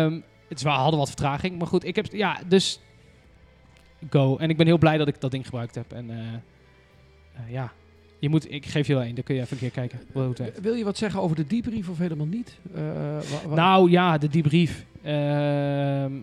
Ehm 0.06 0.19
het 0.50 0.57
is 0.57 0.63
wel, 0.63 0.74
hadden 0.74 1.00
wat 1.00 1.07
vertraging, 1.07 1.57
maar 1.57 1.68
goed, 1.68 1.86
ik 1.86 1.95
heb, 1.95 2.06
ja, 2.12 2.39
dus 2.48 2.80
go. 4.10 4.38
En 4.38 4.50
ik 4.50 4.57
ben 4.57 4.66
heel 4.66 4.78
blij 4.78 4.98
dat 4.98 5.07
ik 5.07 5.22
dat 5.22 5.31
ding 5.31 5.46
gebruikt 5.46 5.75
heb. 5.75 5.92
En 5.94 6.10
eh, 6.10 6.18
eh, 6.18 7.52
ja, 7.52 7.72
je 8.19 8.30
moet, 8.30 8.52
ik 8.52 8.66
geef 8.66 8.88
je 8.88 8.94
wel 8.94 9.04
één, 9.04 9.16
dan 9.16 9.24
kun 9.24 9.36
je 9.36 9.42
even 9.42 9.54
een 9.54 9.60
keer 9.60 9.72
kijken 9.72 10.00
hoe 10.13 10.24
het 10.30 10.38
werkt. 10.40 10.62
Wil 10.62 10.74
je 10.74 10.84
wat 10.84 10.98
zeggen 10.98 11.22
over 11.22 11.36
de 11.36 11.48
debrief 11.48 11.90
of 11.90 11.98
helemaal 11.98 12.25
niet? 12.25 12.57
Eh, 12.75 12.81
Nou 13.56 13.90
ja, 13.92 14.18
de 14.18 14.28
debrief. 14.28 14.86
Ehm, 15.04 15.13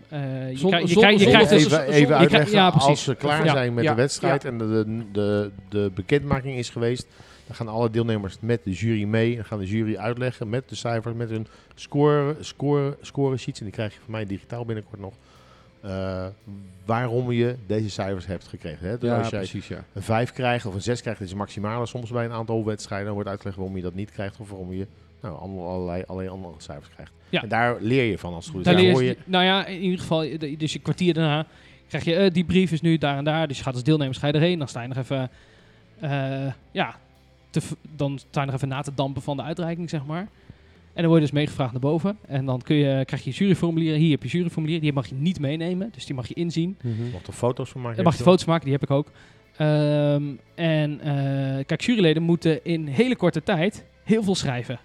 eh, 0.09 0.51
je, 0.51 0.57
Zon- 0.59 0.71
krijgt- 0.71 0.87
je, 0.89 0.93
zon- 0.93 1.03
krijgt- 1.03 1.19
je 1.19 1.25
zon- 1.25 1.33
krijgt 1.33 1.51
even, 1.51 1.87
even 1.87 2.17
uitleggen, 2.17 2.53
ja, 2.53 2.71
precies. 2.71 2.89
als 2.89 3.03
ze 3.03 3.15
klaar 3.15 3.45
Ja, 3.45 3.53
zijn 3.53 3.75
met 3.75 3.85
ja, 3.85 3.91
de 3.91 3.97
wedstrijd 3.97 4.45
en 4.45 4.59
de, 4.59 4.67
de, 4.67 5.05
de, 5.13 5.51
de 5.69 5.91
bekendmaking 5.95 6.57
is 6.57 6.71
geweest, 6.71 7.07
dan 7.47 7.57
gaan 7.57 7.69
alle 7.69 7.91
deelnemers 7.91 8.37
met 8.41 8.65
de 8.65 8.71
jury 8.73 9.05
mee. 9.05 9.35
Dan 9.35 9.45
gaan 9.45 9.59
de 9.59 9.67
jury 9.67 9.97
uitleggen 9.97 10.49
met 10.49 10.69
de 10.69 10.75
cijfers, 10.75 11.15
met 11.15 11.31
hun 11.31 11.47
score, 11.75 12.37
score, 12.41 12.97
score 13.01 13.37
sheets. 13.37 13.59
En 13.59 13.65
die 13.65 13.75
krijg 13.75 13.93
je 13.93 13.99
van 14.05 14.11
mij 14.11 14.27
digitaal 14.27 14.65
binnenkort 14.65 15.01
nog. 15.01 15.15
Eh, 15.83 16.27
waarom 16.85 17.33
je 17.33 17.57
deze 17.67 17.91
cijfers 17.91 18.27
hebt 18.27 18.49
gekregen. 18.49 18.89
Hè? 18.89 18.99
Dus 18.99 19.11
ja, 19.11 19.19
als 19.19 19.29
jij 19.29 19.39
precies, 19.39 19.69
ja. 19.69 19.85
een 19.93 20.03
5 20.03 20.33
krijgt 20.33 20.67
of 20.67 20.75
een 20.75 20.83
6 20.83 21.01
krijgt, 21.01 21.21
is 21.21 21.35
maximale 21.35 21.87
soms 21.87 22.11
bij 22.11 22.25
een 22.25 22.33
aantal 22.33 22.65
wedstrijden. 22.65 23.07
Dan 23.07 23.15
wordt 23.15 23.29
uitgelegd 23.29 23.57
waarom 23.57 23.77
je 23.77 23.83
dat 23.83 23.95
niet 23.95 24.11
krijgt 24.11 24.41
of 24.41 24.49
waarom 24.49 24.73
je 24.73 24.87
nou, 25.21 25.39
allerlei, 25.39 26.03
allerlei 26.07 26.29
andere 26.35 26.55
cijfers 26.59 26.89
krijgt. 26.89 27.13
Ja. 27.29 27.43
En 27.43 27.49
daar 27.49 27.77
leer 27.81 28.05
je 28.05 28.19
van 28.19 28.35
als 28.35 28.45
het 28.45 28.55
goed 28.55 28.67
is. 28.67 28.73
Daar 28.73 28.91
hoor 28.91 29.03
je, 29.03 29.09
je, 29.09 29.17
nou 29.25 29.45
ja, 29.45 29.67
in 29.67 29.81
ieder 29.81 29.99
geval, 29.99 30.21
de- 30.21 30.57
dus 30.57 30.75
een 30.75 30.83
kwartier 30.83 31.15
daarna 31.15 31.47
krijg 31.89 32.05
je, 32.05 32.15
eh, 32.15 32.33
die 32.33 32.45
brief 32.45 32.73
is 32.73 32.81
nu 32.81 32.99
daar 32.99 33.17
en 33.17 33.25
daar. 33.25 33.49
Dus 33.49 33.57
je 33.57 33.63
gaat 33.63 33.75
als 33.75 33.83
deelnemers 33.83 34.19
ga 34.19 34.27
je 34.27 34.33
erheen. 34.33 34.59
Dan 34.59 34.69
sta 34.69 34.83
je 34.83 34.89
nog 34.89 34.97
even, 34.97 35.31
eh, 36.01 36.53
ja, 36.71 36.97
te 37.51 37.61
dan 37.97 38.19
sta 38.19 38.41
je 38.41 38.47
nog 38.47 38.55
even 38.55 38.69
na 38.69 38.83
te 38.83 38.95
dampen 38.95 39.23
van 39.23 39.37
de 39.37 39.43
uitreiking, 39.43 39.91
zeg 39.91 40.05
maar. 40.05 40.29
En 40.95 41.03
dan 41.03 41.07
word 41.07 41.15
je 41.21 41.27
dus 41.27 41.31
meegevraagd 41.35 41.73
naar 41.73 41.81
boven. 41.81 42.19
En 42.27 42.45
dan 42.47 42.61
kun 42.63 42.77
je, 42.77 43.05
krijg 43.05 43.25
je 43.25 43.31
juryformulieren. 43.31 43.99
Hier 43.99 44.11
heb 44.11 44.23
je 44.23 44.29
juryformulier. 44.29 44.81
Die 44.81 44.93
mag 44.93 45.07
je 45.07 45.15
niet 45.15 45.41
meenemen. 45.41 45.91
Dus 45.95 46.07
die 46.07 46.15
mag 46.15 46.29
je 46.29 46.35
inzien. 46.35 46.77
mocht 47.13 47.27
er 47.27 47.33
foto's 47.33 47.71
van 47.71 47.81
maken. 47.81 47.97
Dan 47.97 48.05
mag 48.05 48.17
je 48.17 48.23
foto's 48.23 48.45
maken, 48.45 48.65
die 48.65 48.73
heb 48.73 48.83
ik 48.83 48.91
ook. 48.91 49.11
Ehm, 49.57 50.23
en 50.55 51.01
eh, 51.01 51.65
kijk, 51.67 51.81
juryleden 51.81 52.23
moeten 52.23 52.65
in 52.65 52.87
hele 52.87 53.17
korte 53.17 53.43
tijd 53.43 53.85
heel 54.05 54.23
veel 54.23 54.35
schrijven. 54.35 54.79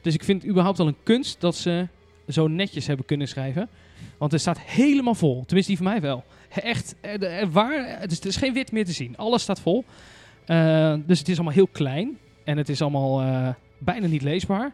Dus 0.00 0.14
ik 0.14 0.24
vind 0.24 0.40
het 0.42 0.50
überhaupt 0.50 0.78
al 0.78 0.86
een 0.86 0.96
kunst 1.02 1.40
dat 1.40 1.56
ze 1.56 1.86
zo 2.28 2.48
netjes 2.48 2.86
hebben 2.86 3.06
kunnen 3.06 3.28
schrijven. 3.28 3.68
Want 4.18 4.32
het 4.32 4.40
staat 4.40 4.60
helemaal 4.60 5.14
vol. 5.14 5.42
Tenminste, 5.46 5.72
die 5.74 5.82
van 5.82 5.92
mij 5.92 6.00
wel. 6.00 6.24
Echt, 6.48 6.94
eh, 7.00 7.18
de- 7.18 7.26
eh, 7.26 7.46
waar, 7.50 8.00
het 8.00 8.12
is, 8.12 8.20
er 8.20 8.26
is 8.26 8.36
geen 8.36 8.52
wit 8.52 8.72
meer 8.72 8.84
te 8.84 8.92
zien. 8.92 9.16
Alles 9.16 9.42
staat 9.42 9.60
vol. 9.60 9.84
Eh, 10.46 10.94
dus 11.06 11.18
het 11.18 11.28
is 11.28 11.34
allemaal 11.34 11.54
heel 11.54 11.68
klein. 11.72 12.18
En 12.44 12.56
het 12.56 12.68
is 12.68 12.82
allemaal 12.82 13.20
eh, 13.20 13.48
bijna 13.78 14.06
niet 14.06 14.22
leesbaar. 14.22 14.72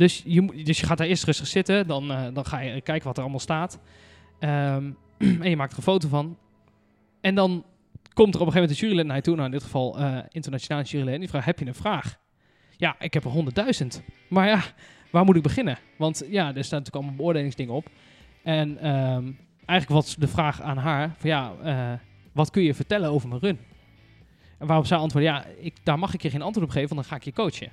Dus 0.00 0.22
je, 0.24 0.62
dus 0.64 0.80
je 0.80 0.86
gaat 0.86 0.98
daar 0.98 1.06
eerst 1.06 1.24
rustig 1.24 1.46
zitten. 1.46 1.86
Dan, 1.86 2.10
eh, 2.10 2.26
dan 2.32 2.46
ga 2.46 2.60
je 2.60 2.80
kijken 2.80 3.06
wat 3.06 3.16
er 3.16 3.22
allemaal 3.22 3.40
staat. 3.40 3.78
Ehm, 4.38 4.90
en 5.42 5.50
je 5.50 5.56
maakt 5.56 5.72
er 5.72 5.78
een 5.78 5.84
foto 5.84 6.08
van. 6.08 6.38
En 7.20 7.34
dan 7.34 7.64
komt 8.12 8.34
er 8.34 8.40
op 8.40 8.46
een 8.46 8.52
gegeven 8.52 8.60
moment 8.60 8.70
een 8.70 8.86
jurylid 8.86 9.06
naar 9.06 9.16
je 9.16 9.22
toe. 9.22 9.34
Nou, 9.34 9.46
in 9.46 9.52
dit 9.52 9.62
geval 9.62 9.98
eh 9.98 10.18
internationale 10.28 10.84
jurylid. 10.84 11.14
En 11.14 11.20
die 11.20 11.28
vraagt, 11.28 11.46
heb 11.46 11.58
je 11.58 11.66
een 11.66 11.74
vraag? 11.74 12.18
Ja, 12.76 12.96
ik 12.98 13.14
heb 13.14 13.24
er 13.24 13.30
honderdduizend. 13.30 14.02
Maar 14.28 14.46
ja, 14.46 14.62
waar 15.10 15.24
moet 15.24 15.36
ik 15.36 15.42
beginnen? 15.42 15.78
Want 15.96 16.22
ja, 16.28 16.46
er 16.54 16.64
staan 16.64 16.78
natuurlijk 16.78 16.94
allemaal 16.94 17.14
beoordelingsdingen 17.14 17.74
op. 17.74 17.88
En 18.42 18.78
ehm, 18.78 19.32
eigenlijk 19.66 20.00
was 20.00 20.16
de 20.16 20.28
vraag 20.28 20.60
aan 20.60 20.76
haar: 20.76 21.14
van 21.18 21.30
ja, 21.30 21.52
eh, 21.62 21.92
wat 22.32 22.50
kun 22.50 22.62
je 22.62 22.74
vertellen 22.74 23.10
over 23.10 23.28
mijn 23.28 23.40
run? 23.40 23.58
En 24.58 24.66
waarop 24.66 24.86
zij 24.86 24.98
antwoordde, 24.98 25.30
ja, 25.30 25.44
ik, 25.58 25.74
daar 25.82 25.98
mag 25.98 26.14
ik 26.14 26.22
je 26.22 26.30
geen 26.30 26.42
antwoord 26.42 26.66
op 26.66 26.72
geven, 26.72 26.94
want 26.94 27.00
dan 27.00 27.10
ga 27.10 27.16
ik 27.16 27.24
je 27.24 27.42
coachen. 27.42 27.72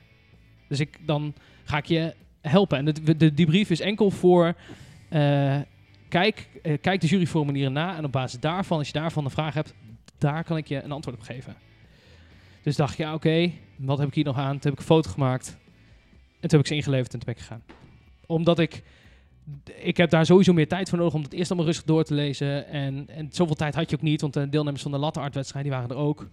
Dus 0.67 0.79
ik, 0.79 0.99
dan 1.05 1.33
ga 1.63 1.77
ik 1.77 1.85
je 1.85 2.13
helpen. 2.41 2.77
En 2.77 3.17
de, 3.17 3.33
die 3.33 3.45
brief 3.45 3.69
is 3.69 3.79
enkel 3.79 4.11
voor, 4.11 4.55
eh, 5.09 5.57
kijk, 6.09 6.49
eh, 6.63 6.77
kijk 6.81 7.01
de 7.01 7.07
juryformulieren 7.07 7.73
na 7.73 7.97
en 7.97 8.05
op 8.05 8.11
basis 8.11 8.39
daarvan, 8.39 8.77
als 8.77 8.87
je 8.87 8.93
daarvan 8.93 9.25
een 9.25 9.31
vraag 9.31 9.53
hebt, 9.53 9.73
daar 10.17 10.43
kan 10.43 10.57
ik 10.57 10.67
je 10.67 10.83
een 10.83 10.91
antwoord 10.91 11.17
op 11.17 11.23
geven. 11.23 11.55
Dus 12.63 12.75
dacht 12.75 12.91
ik, 12.91 12.97
ja, 12.97 13.13
oké, 13.13 13.51
wat 13.75 13.97
heb 13.97 14.07
ik 14.07 14.13
hier 14.13 14.23
nog 14.23 14.37
aan? 14.37 14.51
Toen 14.51 14.61
heb 14.61 14.73
ik 14.73 14.79
een 14.79 14.85
foto 14.85 15.09
gemaakt. 15.09 15.57
En 16.39 16.49
toen 16.49 16.49
heb 16.49 16.59
ik 16.59 16.67
ze 16.67 16.75
ingeleverd 16.75 17.13
en 17.13 17.19
toen 17.19 17.33
ben 17.33 17.43
gegaan. 17.43 17.63
Omdat 18.25 18.59
ik, 18.59 18.83
ik 19.75 19.97
heb 19.97 20.09
daar 20.09 20.25
sowieso 20.25 20.53
meer 20.53 20.67
tijd 20.67 20.89
voor 20.89 20.97
nodig 20.97 21.13
om 21.13 21.21
het 21.21 21.33
eerst 21.33 21.49
allemaal 21.49 21.67
rustig 21.67 21.85
door 21.85 22.03
te 22.03 22.13
lezen. 22.13 22.67
En, 22.67 23.05
en 23.07 23.27
zoveel 23.31 23.55
tijd 23.55 23.75
had 23.75 23.89
je 23.89 23.95
ook 23.95 24.01
niet, 24.01 24.21
want 24.21 24.33
de 24.33 24.49
deelnemers 24.49 24.81
van 24.81 24.91
de 24.91 24.97
latte 24.97 25.19
artwedstrijd, 25.19 25.65
die 25.65 25.73
waren 25.73 25.89
er 25.89 25.95
ook. 25.95 26.27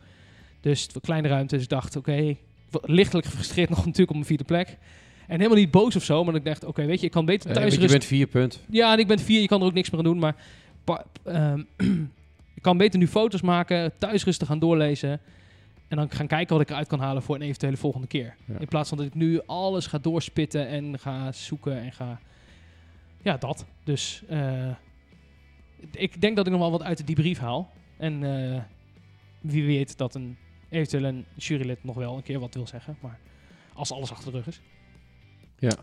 Dus 0.60 0.88
kleine 1.00 1.28
ruimte, 1.28 1.54
dus 1.54 1.64
ik 1.64 1.70
dacht, 1.70 1.96
oké, 1.96 2.36
lichtelijk 2.82 3.26
gefrustreerd 3.26 3.68
nog 3.74 3.78
natuurlijk 3.78 4.08
op 4.08 4.14
mijn 4.14 4.26
vierde 4.26 4.44
plek. 4.44 4.78
En 5.26 5.36
helemaal 5.36 5.58
niet 5.58 5.70
boos 5.70 5.96
of 5.96 6.04
zo, 6.04 6.24
maar 6.24 6.34
ik 6.34 6.44
dacht, 6.44 6.64
oké, 6.64 6.84
weet 6.84 7.00
je, 7.00 7.06
ik 7.06 7.12
kan 7.12 7.24
beter 7.24 7.52
thuis 7.52 7.70
want 7.76 7.82
je 7.82 7.88
bent 7.88 8.04
vier 8.04 8.26
punt. 8.26 8.60
Ja, 8.70 8.92
en 8.92 8.98
ik 8.98 9.06
ben 9.06 9.18
vier, 9.18 9.40
je 9.40 9.46
kan 9.46 9.60
er 9.60 9.66
ook 9.66 9.72
niks 9.72 9.90
meer 9.90 10.00
aan 10.00 10.06
doen. 10.06 10.18
Maar 10.18 10.34
ehm, 11.24 11.62
ik 12.58 12.62
kan 12.62 12.76
beter 12.76 12.98
nu 12.98 13.06
foto's 13.06 13.40
maken, 13.40 13.92
thuis 13.98 14.24
rustig 14.24 14.48
gaan 14.48 14.58
doorlezen. 14.58 15.20
En 15.88 15.96
dan 15.96 16.10
gaan 16.10 16.26
kijken 16.26 16.52
wat 16.56 16.62
ik 16.62 16.70
eruit 16.70 16.86
kan 16.86 17.00
halen 17.00 17.22
voor 17.22 17.34
een 17.34 17.42
eventuele 17.42 17.76
volgende 17.76 18.06
keer. 18.06 18.34
Ja. 18.44 18.58
In 18.58 18.68
plaats 18.68 18.88
van 18.88 18.98
dat 18.98 19.06
ik 19.06 19.14
nu 19.14 19.40
alles 19.46 19.86
ga 19.86 19.98
doorspitten 19.98 20.68
en 20.68 20.98
ga 20.98 21.32
zoeken 21.32 21.80
en 21.80 21.92
ga... 21.92 22.20
Ja, 23.22 23.36
dat. 23.36 23.64
Dus 23.84 24.22
eh, 24.28 24.70
ik 25.90 26.20
denk 26.20 26.36
dat 26.36 26.46
ik 26.46 26.52
nog 26.52 26.60
wel 26.60 26.70
wat 26.70 26.82
uit 26.82 27.06
die 27.06 27.16
brief 27.16 27.38
haal. 27.38 27.70
En 27.96 28.44
eh, 28.54 28.60
wie 29.40 29.64
weet 29.64 29.98
dat 29.98 30.14
een 30.14 30.36
eventueel 30.74 31.04
een 31.04 31.24
jurylid 31.34 31.84
nog 31.84 31.96
wel 31.96 32.16
een 32.16 32.22
keer 32.22 32.40
wat 32.40 32.54
wil 32.54 32.66
zeggen. 32.66 32.96
Maar 33.00 33.18
als 33.72 33.92
alles 33.92 34.10
achter 34.10 34.32
de 34.32 34.36
rug 34.36 34.46
is. 34.46 34.60
Ja. 35.58 35.76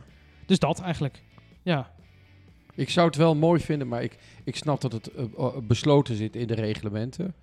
Dus 0.46 0.60
dat 0.60 0.82
eigenlijk. 0.82 1.22
Ja. 1.62 1.92
Ik 2.76 2.90
zou 2.90 3.08
het 3.08 3.16
wel 3.16 3.36
mooi 3.36 3.62
vinden, 3.62 3.88
maar 3.88 4.04
ik, 4.04 4.18
ik 4.44 4.56
snap 4.56 4.82
dat 4.82 4.92
het 4.92 5.14
eh, 5.14 5.24
eh, 5.38 5.58
besloten 5.58 6.16
zit 6.16 6.36
in 6.36 6.48
de 6.48 6.54
reglementen. 6.54 7.34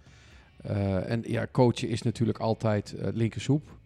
Eh, 0.63 1.11
en 1.11 1.23
ja, 1.27 1.47
coachen 1.53 1.89
is 1.89 2.03
natuurlijk 2.03 2.39
altijd 2.39 2.93
eh 2.93 3.09
linkersoep. 3.13 3.77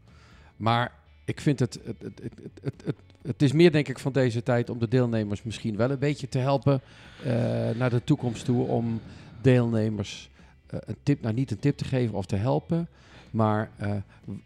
Maar 0.56 0.92
ik 1.24 1.40
vind 1.40 1.58
het 1.58 1.80
het, 1.84 2.02
het, 2.02 2.20
het, 2.22 2.50
het, 2.62 2.82
het, 2.84 2.96
het 3.22 3.42
is 3.42 3.52
meer 3.52 3.72
denk 3.72 3.88
ik 3.88 3.98
van 3.98 4.12
deze 4.12 4.42
tijd 4.42 4.70
om 4.70 4.78
de 4.78 4.88
deelnemers 4.88 5.42
misschien 5.42 5.76
wel 5.76 5.90
een 5.90 5.98
beetje 5.98 6.28
te 6.28 6.38
helpen 6.38 6.80
eh, 7.24 7.32
naar 7.70 7.90
de 7.90 8.04
toekomst 8.04 8.44
toe. 8.44 8.66
Om 8.66 9.00
deelnemers 9.40 10.30
een 10.66 10.96
tip, 11.02 11.22
nou 11.22 11.34
niet 11.34 11.50
een 11.50 11.58
tip 11.58 11.76
te 11.76 11.84
geven 11.84 12.14
of 12.14 12.26
te 12.26 12.36
helpen. 12.36 12.88
Maar 13.32 13.70
eh, 13.76 13.90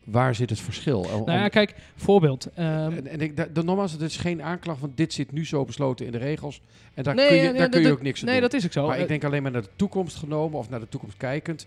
waar 0.04 0.34
zit 0.34 0.50
het 0.50 0.60
verschil? 0.60 1.02
Nou 1.02 1.30
ja, 1.30 1.48
kijk, 1.48 1.74
voorbeeld. 1.96 2.48
ehm, 2.54 2.92
en, 2.92 3.06
en 3.06 3.20
ik, 3.20 3.54
de, 3.54 3.62
nogmaals, 3.62 3.92
het 3.92 4.00
is 4.00 4.16
geen 4.16 4.42
aanklacht, 4.42 4.80
want 4.80 4.96
dit 4.96 5.12
zit 5.12 5.32
nu 5.32 5.46
zo 5.46 5.64
besloten 5.64 6.06
in 6.06 6.12
de 6.12 6.18
regels. 6.18 6.60
En 6.94 7.02
daar 7.02 7.14
Nee, 7.14 7.26
kun 7.28 7.36
je, 7.36 7.42
ja, 7.42 7.52
daar 7.52 7.60
ja, 7.60 7.68
kun 7.68 7.80
je 7.80 7.90
ook 7.92 8.02
niks 8.02 8.20
aan 8.20 8.26
nee, 8.26 8.40
doen. 8.40 8.42
dat 8.50 8.52
is 8.60 8.64
ook 8.64 8.72
zo. 8.72 8.86
Maar 8.86 8.96
Eh, 8.96 9.02
ik 9.02 9.08
denk 9.08 9.24
alleen 9.24 9.42
maar 9.42 9.50
naar 9.52 9.62
de 9.62 9.68
toekomst 9.76 10.16
genomen 10.16 10.58
of 10.58 10.70
naar 10.70 10.80
de 10.80 10.88
toekomst 10.88 11.16
kijkend. 11.16 11.66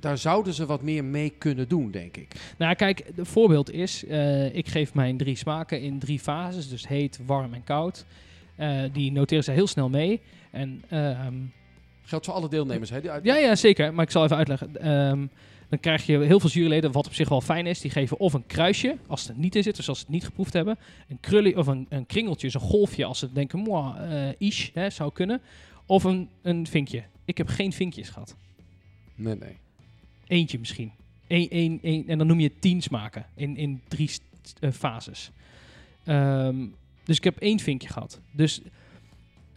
Daar 0.00 0.18
zouden 0.18 0.54
ze 0.54 0.66
wat 0.66 0.82
meer 0.82 1.04
mee 1.04 1.30
kunnen 1.38 1.68
doen, 1.68 1.90
denk 1.90 2.16
ik. 2.16 2.28
Nou, 2.58 2.74
kijk, 2.74 3.02
het 3.16 3.28
voorbeeld 3.28 3.70
is, 3.72 4.04
eh, 4.06 4.54
ik 4.54 4.68
geef 4.68 4.94
mijn 4.94 5.16
drie 5.16 5.36
smaken 5.36 5.80
in 5.80 5.98
drie 5.98 6.18
fases, 6.18 6.68
dus 6.68 6.88
heet, 6.88 7.20
warm 7.26 7.54
en 7.54 7.64
koud. 7.64 8.04
Eh, 8.56 8.80
die 8.92 9.12
noteren 9.12 9.44
ze 9.44 9.50
heel 9.50 9.66
snel 9.66 9.88
mee. 9.88 10.20
En 10.50 10.82
ehm, 10.88 11.34
Geldt 12.02 12.24
voor 12.24 12.34
alle 12.34 12.48
deelnemers, 12.48 12.90
hè? 12.90 12.98
Ja, 13.22 13.36
ja, 13.36 13.56
zeker. 13.56 13.94
Maar 13.94 14.04
ik 14.04 14.10
zal 14.10 14.24
even 14.24 14.36
uitleggen. 14.36 14.76
Ehm, 14.76 15.26
dan 15.68 15.80
krijg 15.80 16.06
je 16.06 16.18
heel 16.18 16.40
veel 16.40 16.50
juryleden, 16.50 16.92
wat 16.92 17.06
op 17.06 17.14
zich 17.14 17.28
wel 17.28 17.40
fijn 17.40 17.66
is, 17.66 17.80
die 17.80 17.90
geven 17.90 18.18
of 18.18 18.32
een 18.32 18.46
kruisje 18.46 18.96
als 19.06 19.20
het 19.20 19.30
er 19.30 19.36
niet 19.36 19.54
in 19.56 19.62
zit, 19.62 19.76
dus 19.76 19.88
als 19.88 19.98
ze 19.98 20.04
het 20.04 20.12
niet 20.12 20.24
geproefd 20.24 20.52
hebben. 20.52 20.78
Een 21.08 21.20
krullie 21.20 21.58
of 21.58 21.66
een, 21.66 21.86
een 21.88 22.06
kringeltje, 22.06 22.50
een 22.52 22.60
golfje 22.60 23.04
als 23.04 23.18
ze 23.18 23.32
denken, 23.32 23.58
moi, 23.58 23.94
eh 23.98 24.28
ish, 24.38 24.68
hè, 24.74 24.90
zou 24.90 25.12
kunnen. 25.12 25.40
Of 25.86 26.04
een, 26.04 26.28
een 26.42 26.66
vinkje. 26.66 27.02
Ik 27.24 27.38
heb 27.38 27.48
geen 27.48 27.72
vinkjes 27.72 28.08
gehad. 28.08 28.36
Nee, 29.14 29.34
nee. 29.34 29.56
Eentje 30.26 30.58
misschien. 30.58 30.92
Eén, 31.26 31.50
één, 31.50 31.78
één, 31.82 32.08
en 32.08 32.18
dan 32.18 32.26
noem 32.26 32.40
je 32.40 32.58
tien 32.58 32.82
smaken 32.82 33.26
in, 33.34 33.56
in 33.56 33.80
drie 33.88 34.10
eh, 34.60 34.70
fases. 34.70 35.30
Ehm, 36.04 36.66
dus 37.04 37.16
ik 37.16 37.24
heb 37.24 37.36
één 37.36 37.58
vinkje 37.58 37.88
gehad. 37.88 38.20
Dus 38.30 38.60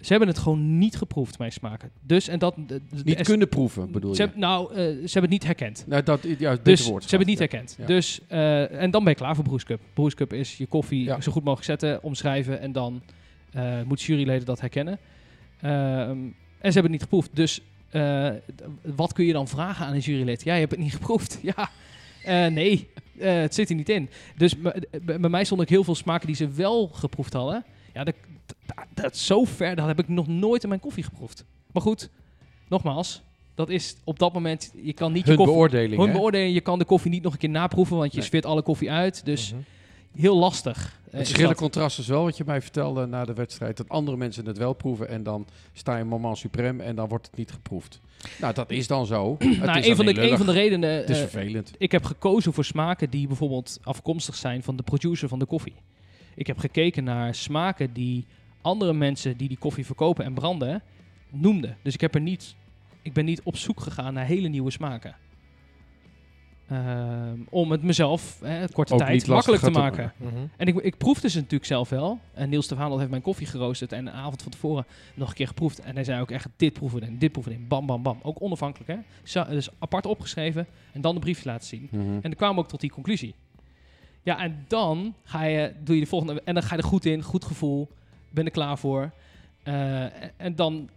ze 0.06 0.12
hebben 0.12 0.28
het 0.28 0.38
gewoon 0.38 0.78
niet 0.78 0.96
geproefd, 0.98 1.38
mijn 1.38 1.52
smaken. 1.52 1.92
Dus, 2.02 2.28
en 2.28 2.40
dat... 2.40 2.56
de- 2.56 2.66
de- 2.90 3.02
Niet 3.04 3.22
kunnen 3.22 3.50
proeven, 3.50 3.92
bedoel 3.92 4.16
ze 4.16 4.22
je? 4.22 4.28
heb- 4.28 4.38
nou, 4.38 4.70
eh, 4.72 4.76
ze 4.78 4.82
hebben 4.84 5.22
het 5.22 5.30
niet 5.30 5.44
herkend. 5.44 5.84
Nou, 5.88 6.04
dat, 6.04 6.20
ja, 6.38 6.58
Dus 6.64 6.88
woord. 6.88 7.04
ze 7.04 7.10
hebben 7.10 7.28
het 7.30 7.40
niet 7.40 7.50
Ja. 7.52 7.58
herkend. 7.58 7.76
Ja. 7.80 7.86
Dus, 7.86 8.20
eh, 8.28 8.82
en 8.82 8.92
dan 8.92 9.04
ben 9.04 9.12
je 9.14 9.18
klaar 9.20 9.36
voor 9.36 9.44
Broescup. 9.44 9.82
Broescup 9.94 10.34
is 10.34 10.58
je 10.58 10.66
koffie 10.66 11.04
Ja. 11.04 11.22
zo 11.22 11.32
goed 11.32 11.44
mogelijk 11.44 11.66
zetten, 11.70 12.04
omschrijven 12.04 12.60
en 12.62 12.72
dan 12.72 13.02
eh 13.52 13.82
moeten 13.86 14.06
juryleden 14.06 14.46
dat 14.46 14.60
herkennen. 14.60 15.00
Ehm, 15.62 15.72
en 16.60 16.72
ze 16.72 16.80
hebben 16.80 16.82
het 16.82 16.92
niet 16.92 17.02
geproefd. 17.02 17.30
Dus 17.36 17.62
wat 18.96 19.14
kun 19.14 19.26
je 19.26 19.34
dan 19.34 19.48
vragen 19.48 19.86
aan 19.86 19.94
een 19.94 20.00
jurylid? 20.00 20.44
Ja, 20.44 20.54
je 20.54 20.60
hebt 20.60 20.72
het 20.72 20.80
niet 20.80 20.94
geproefd. 20.94 21.40
Ja, 22.26 22.50
nee, 22.50 22.90
het 23.18 23.56
zit 23.56 23.70
er 23.70 23.76
niet 23.76 23.90
in. 23.90 24.10
Dus 24.38 24.56
bij 25.02 25.30
mij 25.30 25.44
stonden 25.44 25.66
ook 25.66 25.72
heel 25.72 25.84
veel 25.84 25.96
smaken 25.96 26.28
die 26.28 26.36
ze 26.36 26.50
wel 26.50 26.88
geproefd 26.94 27.34
hadden. 27.34 27.64
Ja, 27.96 28.04
dat, 28.04 28.16
dat, 28.66 28.76
dat 28.94 29.18
zo 29.18 29.44
ver, 29.44 29.76
dat 29.76 29.88
heb 29.88 30.00
ik 30.00 30.08
nog 30.08 30.28
nooit 30.28 30.64
in 30.64 30.70
mijn 30.70 30.82
koffie 30.82 31.04
geproefd. 31.04 31.46
Maar 31.72 31.82
goed, 31.82 32.10
nogmaals, 32.70 33.22
dat 33.56 33.70
is 33.70 33.96
op 34.04 34.20
dat 34.20 34.34
moment, 34.34 34.72
je 34.84 34.94
kan 34.94 35.12
niet 35.12 35.26
je 35.28 35.36
koffie... 35.36 35.54
beoordeling, 35.54 35.98
Hun 36.00 36.08
hè? 36.08 36.14
beoordeling, 36.14 36.54
je 36.54 36.62
kan 36.62 36.80
de 36.80 36.86
koffie 36.86 37.12
niet 37.12 37.24
nog 37.24 37.34
een 37.34 37.40
keer 37.40 37.50
naproeven, 37.50 37.98
want 37.98 38.12
je 38.12 38.18
Nee. 38.18 38.26
alle 38.46 38.62
koffie 38.62 38.92
uit. 38.92 39.26
Dus 39.26 39.52
Mhm. 39.54 39.62
heel 40.16 40.38
lastig. 40.38 41.00
eh, 41.12 41.18
Het 41.20 41.28
schrille 41.28 41.56
contrast 41.56 42.00
is 42.00 42.08
wel 42.08 42.24
wat 42.24 42.38
je 42.38 42.44
mij 42.46 42.62
vertelde 42.62 43.06
na 43.06 43.26
de 43.26 43.34
wedstrijd. 43.34 43.78
Dat 43.78 43.90
andere 43.90 44.18
mensen 44.18 44.46
het 44.46 44.58
wel 44.58 44.74
proeven 44.74 45.10
en 45.10 45.24
dan 45.24 45.48
sta 45.74 45.98
je 45.98 46.04
moment 46.04 46.38
supreme 46.38 46.84
en 46.84 46.96
dan 46.96 47.08
wordt 47.08 47.26
het 47.26 47.36
niet 47.36 47.52
geproefd. 47.52 48.00
Nou, 48.40 48.54
dat 48.54 48.72
is 48.72 48.88
dan 48.88 49.06
zo. 49.06 49.36
Het 49.40 49.58
Nou, 49.58 49.80
is 49.80 49.88
een, 49.88 49.96
van 49.96 50.06
de, 50.06 50.22
een 50.32 50.38
van 50.38 50.46
de 50.46 50.52
redenen. 50.52 50.90
Het 50.90 51.10
is 51.10 51.16
eh, 51.22 51.28
vervelend. 51.28 51.72
ik 51.78 51.92
heb 51.92 52.04
gekozen 52.04 52.54
voor 52.54 52.66
smaken 52.66 53.10
die 53.10 53.28
bijvoorbeeld 53.28 53.80
afkomstig 53.84 54.36
zijn 54.36 54.64
van 54.64 54.76
de 54.76 54.84
producer 54.84 55.28
van 55.28 55.40
de 55.40 55.46
koffie. 55.46 55.74
Ik 56.36 56.48
heb 56.48 56.58
gekeken 56.58 57.04
naar 57.04 57.36
smaken 57.36 57.94
die 57.94 58.26
andere 58.62 58.94
mensen 58.94 59.38
die 59.38 59.48
die 59.48 59.58
koffie 59.58 59.86
verkopen 59.86 60.26
en 60.26 60.34
branden 60.34 60.84
noemden. 61.30 61.78
Dus 61.82 61.94
ik, 61.94 62.02
heb 62.02 62.16
er 62.16 62.22
niet, 62.22 62.56
ik 63.02 63.14
ben 63.14 63.26
niet 63.26 63.42
op 63.44 63.58
zoek 63.58 63.80
gegaan 63.80 64.14
naar 64.14 64.26
hele 64.26 64.48
nieuwe 64.48 64.72
smaken. 64.72 65.16
Ehm, 66.68 67.40
om 67.50 67.72
het 67.72 67.84
mezelf, 67.84 68.40
hè, 68.44 68.68
korte 68.70 68.94
Ook 68.94 69.00
tijd, 69.00 69.28
makkelijk 69.28 69.64
te 69.64 69.70
maken. 69.70 70.14
Mhm. 70.18 70.34
En 70.58 70.68
ik, 70.68 70.76
ik 70.76 70.98
proefde 70.98 71.30
ze 71.30 71.38
natuurlijk 71.38 71.66
zelf 71.66 71.90
wel. 71.90 72.20
En 72.34 72.50
Niels 72.50 72.68
de 72.68 72.76
Vaandel 72.76 72.98
heeft 72.98 73.10
mijn 73.10 73.22
koffie 73.22 73.48
geroosterd 73.48 73.92
en 73.92 74.08
een 74.08 74.14
avond 74.14 74.42
van 74.42 74.52
tevoren 74.52 74.86
nog 75.14 75.30
een 75.30 75.36
keer 75.36 75.48
geproefd. 75.48 75.80
En 75.80 75.96
hij 75.96 76.04
zei 76.04 76.22
ook 76.22 76.32
echt, 76.32 76.48
dit 76.56 76.74
proeven 76.74 77.02
en 77.04 77.18
dit 77.18 77.32
proeven 77.32 77.52
in. 77.52 77.68
Bam, 77.68 77.86
bam, 77.86 78.04
bam. 78.04 78.20
Ook 78.22 78.42
onafhankelijk, 78.42 78.92
hè. 78.92 78.98
Zo, 79.24 79.46
dus 79.46 79.70
apart 79.80 80.06
opgeschreven 80.06 80.68
en 80.94 81.02
dan 81.02 81.14
de 81.14 81.22
briefje 81.22 81.50
laten 81.50 81.68
zien. 81.68 81.88
Mhm. 81.92 82.02
En 82.02 82.22
dan 82.22 82.36
kwamen 82.36 82.56
we 82.56 82.62
ook 82.62 82.70
tot 82.70 82.80
die 82.80 82.92
conclusie. 82.92 83.36
Ja, 84.26 84.40
en 84.40 84.66
dan 84.68 85.14
ga 85.24 85.44
je, 85.44 85.74
doe 85.84 85.96
je 85.96 86.02
de 86.02 86.08
volgende... 86.08 86.42
En 86.46 86.54
dan 86.54 86.64
ga 86.64 86.76
je 86.76 86.82
er 86.82 86.88
goed 86.88 87.06
in, 87.06 87.22
goed 87.22 87.46
gevoel. 87.46 87.90
Ben 88.30 88.46
er 88.46 88.52
klaar 88.52 88.78
voor. 88.78 89.12
Eh, 89.64 90.04
en- 90.42 90.56
dan 90.56 90.90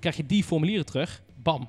krijg 0.00 0.16
je 0.16 0.26
die 0.26 0.44
formulieren 0.44 0.86
terug. 0.86 1.22
Bam. 1.42 1.68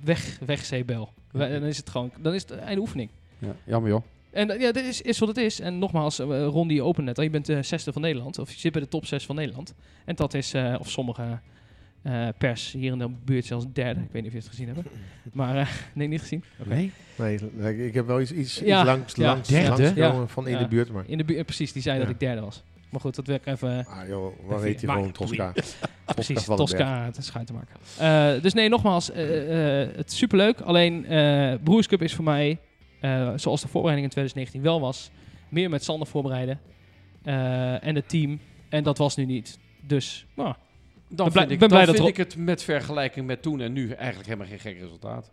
Weg, 0.00 0.38
weg 0.46 0.64
En 0.72 1.60
dan 1.60 1.68
is 1.68 1.76
het 1.76 1.90
gewoon... 1.90 2.10
Dan 2.20 2.34
is 2.34 2.42
het 2.42 2.50
einde 2.50 2.80
oefening. 2.80 3.10
Ja, 3.38 3.54
jammer 3.64 3.90
joh. 3.90 4.02
En 4.30 4.60
ja, 4.60 4.72
dit 4.72 4.84
is, 4.84 5.02
is 5.02 5.18
wat 5.18 5.28
het 5.28 5.36
is. 5.36 5.60
En 5.60 5.78
nogmaals, 5.78 6.18
eh, 6.18 6.26
Ron 6.46 6.68
die 6.68 6.82
opent 6.82 7.06
net 7.06 7.18
al. 7.18 7.24
Je 7.24 7.30
bent 7.30 7.46
de 7.46 7.62
zesde 7.62 7.92
van 7.92 8.02
Nederland. 8.02 8.38
Of 8.38 8.52
je 8.52 8.58
zit 8.58 8.72
bij 8.72 8.80
de 8.82 8.88
top 8.88 9.06
6 9.06 9.26
van 9.26 9.36
Nederland. 9.36 9.74
En 10.04 10.14
dat 10.14 10.34
is, 10.34 10.54
eh, 10.54 10.76
of 10.78 10.90
sommige 10.90 11.38
eh, 12.02 12.28
pers 12.38 12.72
hier 12.72 12.92
in 12.92 12.98
de 12.98 13.10
buurt 13.24 13.44
zelfs 13.44 13.64
derde. 13.72 14.00
Ik 14.00 14.08
weet 14.12 14.22
niet 14.22 14.26
of 14.26 14.32
je 14.32 14.38
het 14.38 14.48
gezien 14.48 14.68
hebt. 14.68 14.80
Maar, 15.32 15.56
eh, 15.56 15.66
nee, 15.94 16.08
niet 16.08 16.20
gezien. 16.20 16.44
Nee? 16.64 16.92
Nee, 17.16 17.38
nee, 17.52 17.86
ik 17.86 17.94
heb 17.94 18.06
wel 18.06 18.20
iets, 18.20 18.32
iets, 18.32 18.58
Ja, 18.58 18.84
langs, 18.84 19.14
ja. 19.14 19.26
langs, 19.26 19.48
Derde? 19.48 19.92
langs 20.00 20.32
van 20.32 20.46
in 20.46 20.52
Ja. 20.52 20.58
de 20.58 20.68
buurt. 20.68 20.90
Maar 20.92 21.04
In 21.06 21.18
de 21.18 21.24
buurt, 21.24 21.38
eh, 21.38 21.44
precies, 21.44 21.72
die 21.72 21.82
zei 21.82 21.98
Ja. 21.98 22.02
dat 22.04 22.12
ik 22.12 22.20
derde 22.20 22.40
was. 22.40 22.62
Maar 22.90 23.00
goed, 23.00 23.14
dat 23.14 23.28
ik 23.28 23.46
even... 23.46 23.86
ah, 23.86 24.08
joh, 24.08 24.32
waar 24.46 24.60
hij 24.60 24.78
maar- 24.86 24.96
gewoon 24.96 25.12
Tosca? 25.12 25.52
Precies. 26.14 26.44
Tosca 26.44 27.10
te 27.10 27.22
schuin 27.22 27.44
te 27.46 27.52
maken. 27.52 27.76
Eh, 28.36 28.42
dus 28.42 28.52
nee, 28.52 28.68
nogmaals, 28.68 29.06
het 29.14 30.10
is 30.10 30.16
superleuk. 30.18 30.60
Alleen 30.60 31.06
eh 31.06 31.54
Broers 31.62 31.86
Cup 31.86 32.02
is 32.02 32.14
voor 32.14 32.24
mij, 32.24 32.58
eh, 33.00 33.32
zoals 33.36 33.60
de 33.60 33.68
voorbereiding 33.68 34.06
in 34.06 34.12
2019 34.12 34.62
wel 34.62 34.80
was, 34.80 35.10
meer 35.48 35.70
met 35.70 35.84
Sander 35.84 36.06
voorbereiden 36.08 36.60
eh, 37.22 37.84
en 37.86 37.94
het 37.94 38.08
team. 38.08 38.38
En 38.68 38.82
dat 38.82 38.98
was 38.98 39.16
nu 39.16 39.24
niet. 39.24 39.58
Dus, 39.86 40.26
nou, 40.34 40.54
Dan 41.14 41.24
Ben 41.24 41.32
blij- 41.32 41.46
vind, 41.46 41.52
ik, 41.52 41.58
ben 41.58 41.68
dan 41.68 41.68
blij 41.68 41.84
dat 41.84 41.94
vind 42.04 42.16
er- 42.18 42.22
ik 42.24 42.30
het 42.30 42.44
met 42.44 42.62
vergelijking 42.62 43.26
met 43.26 43.42
toen 43.42 43.60
en 43.60 43.72
nu 43.72 43.90
eigenlijk 43.90 44.28
helemaal 44.28 44.48
geen 44.48 44.58
gek 44.58 44.78
resultaat. 44.80 45.30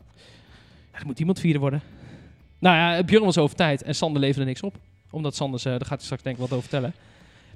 er 0.91 1.05
moet 1.05 1.19
iemand 1.19 1.39
vierde 1.39 1.59
worden. 1.59 1.81
Nou 2.59 2.75
ja, 2.75 3.03
Björn 3.03 3.23
was 3.25 3.37
over 3.37 3.55
tijd 3.55 3.83
en 3.83 3.95
Sander 3.95 4.21
leverde 4.21 4.45
niks 4.45 4.61
op. 4.61 4.75
Omdat 5.11 5.35
Sander, 5.35 5.61
daar 5.63 5.79
gaat 5.79 5.89
hij 5.89 5.99
straks 5.99 6.23
denk 6.23 6.35
ik 6.35 6.41
wat 6.41 6.51
over 6.51 6.69
vertellen. 6.69 6.93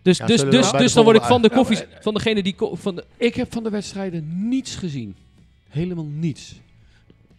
Dus, 0.01 0.17
Ja, 0.17 0.25
dus, 0.25 0.41
dus, 0.49 0.71
dus 0.71 0.93
dan 0.93 1.03
word 1.03 1.15
ik 1.17 1.23
van 1.23 1.41
de 1.41 1.49
koffies, 1.49 1.85
van 2.01 2.13
degene 2.13 2.43
die... 2.43 2.55
ko- 2.55 2.75
Van 2.75 2.95
de, 2.95 3.05
Ik 3.17 3.35
heb 3.35 3.53
van 3.53 3.63
de 3.63 3.69
wedstrijden 3.69 4.49
niets 4.49 4.75
gezien. 4.75 5.15
Helemaal 5.69 6.05
niets. 6.05 6.59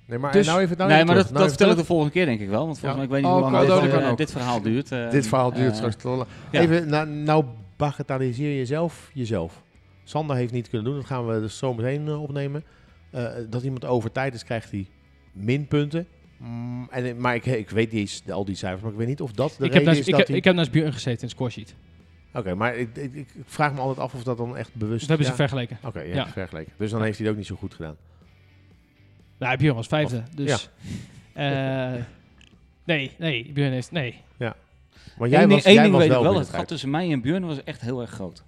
Nee, 0.07 0.19
maar 0.19 0.33
Dus- 0.33 0.47
nou 0.47 0.61
even, 0.61 0.77
nou 0.77 0.91
nee, 0.91 1.05
maar 1.05 1.15
dat. 1.15 1.25
Nou 1.25 1.39
dat 1.39 1.49
vertel 1.49 1.71
ik 1.71 1.77
de 1.77 1.85
volgende 1.85 2.13
keer 2.13 2.27
denk 2.27 2.41
ik 2.41 2.49
wel. 2.49 2.67
Want 2.67 2.79
volgens 2.79 2.91
Ja. 2.91 2.95
mij, 2.97 3.05
ik 3.05 3.11
weet 3.11 3.21
niet 3.23 3.31
Oh, 3.31 3.33
hoe 3.33 3.51
lang 3.51 3.67
dat 3.67 3.83
dit, 3.83 3.93
eh, 4.03 4.17
dit 4.17 4.31
verhaal 4.31 4.61
duurt. 4.63 4.93
eh, 4.93 5.11
Dit 5.11 5.27
verhaal 5.27 5.53
duurt 5.53 5.77
straks 5.77 5.97
te 5.97 6.09
lang. 6.09 6.25
ja. 6.51 6.61
Even, 6.61 6.89
nou, 6.89 7.09
nou 7.09 7.45
bagatelliseer 7.77 8.59
je 8.59 8.67
zelf 8.67 9.11
jezelf. 9.13 9.63
Sander 10.05 10.37
heeft 10.37 10.53
niet 10.53 10.69
kunnen 10.69 10.87
doen, 10.87 10.97
dat 10.97 11.07
gaan 11.07 11.27
we 11.27 11.41
dus 11.41 11.59
zo 11.59 11.75
meteen 11.75 12.09
eh, 12.09 12.23
opnemen. 12.23 12.65
Eh, 13.11 13.27
dat 13.51 13.63
iemand 13.63 13.85
over 13.85 14.13
tijd 14.13 14.35
is, 14.35 14.45
krijgt 14.45 14.71
hij 14.71 14.87
minpunten. 15.33 16.07
Mm, 16.37 16.89
en, 16.91 17.21
maar 17.21 17.35
ik, 17.35 17.47
ik 17.47 17.71
weet 17.71 17.93
niet 17.93 18.23
al 18.31 18.45
die 18.45 18.55
cijfers, 18.55 18.83
maar 18.83 18.93
ik 18.93 18.99
weet 18.99 19.07
niet 19.07 19.21
of 19.21 19.33
dat 19.33 19.49
de 19.59 19.65
Ik 19.65 19.73
heb, 19.73 19.73
reden 19.73 19.85
naast, 19.85 19.99
is 19.99 20.07
ik, 20.07 20.17
dat 20.17 20.27
heb, 20.27 20.37
ik 20.37 20.45
heb 20.45 20.55
naast 20.55 20.71
Björn 20.71 20.93
gezeten 20.93 21.23
in 21.23 21.29
scoresheet. 21.29 21.75
Oké, 22.33 22.55
maar 22.55 22.77
ik, 22.77 22.97
ik, 22.97 23.15
ik 23.15 23.29
vraag 23.45 23.73
me 23.73 23.81
altijd 23.81 23.99
af 23.99 24.15
of 24.15 24.23
dat 24.23 24.37
dan 24.37 24.57
echt 24.57 24.75
bewust... 24.75 25.01
We 25.01 25.09
hebben 25.09 25.27
ja. 25.27 25.33
ze 25.33 25.39
vergeleken. 25.39 25.79
Oké, 25.83 26.01
ja, 26.01 26.15
Ja. 26.15 26.29
vergeleken. 26.29 26.73
Dus 26.77 26.91
dan 26.91 27.03
heeft 27.03 27.17
hij 27.19 27.27
het 27.27 27.35
ook 27.35 27.41
niet 27.41 27.49
zo 27.49 27.57
goed 27.57 27.75
gedaan. 27.75 27.97
Nou, 29.39 29.57
Björn 29.57 29.75
was 29.75 29.87
vijfde. 29.87 30.23
Dus. 30.35 30.71
eh, 31.33 31.93
nee, 32.85 33.13
nee, 33.19 33.51
Björn 33.53 33.73
heeft. 33.73 33.91
Nee. 33.91 34.23
Maar 35.19 35.29
jij 35.29 35.43
Eén 35.43 35.49
was, 35.49 35.57
ding, 35.57 35.67
één 35.67 35.75
jij 35.75 35.83
ding 35.83 35.95
was 35.95 36.03
weet 36.03 36.13
wel 36.13 36.25
ik 36.25 36.31
wel, 36.31 36.39
het 36.39 36.49
gat 36.49 36.69
tussen 36.69 36.91
mij 36.91 37.13
en 37.13 37.21
Björn 37.21 37.47
was 37.47 37.65
echt 37.65 37.81
heel 37.81 38.01
erg 38.01 38.11
groot. 38.11 38.45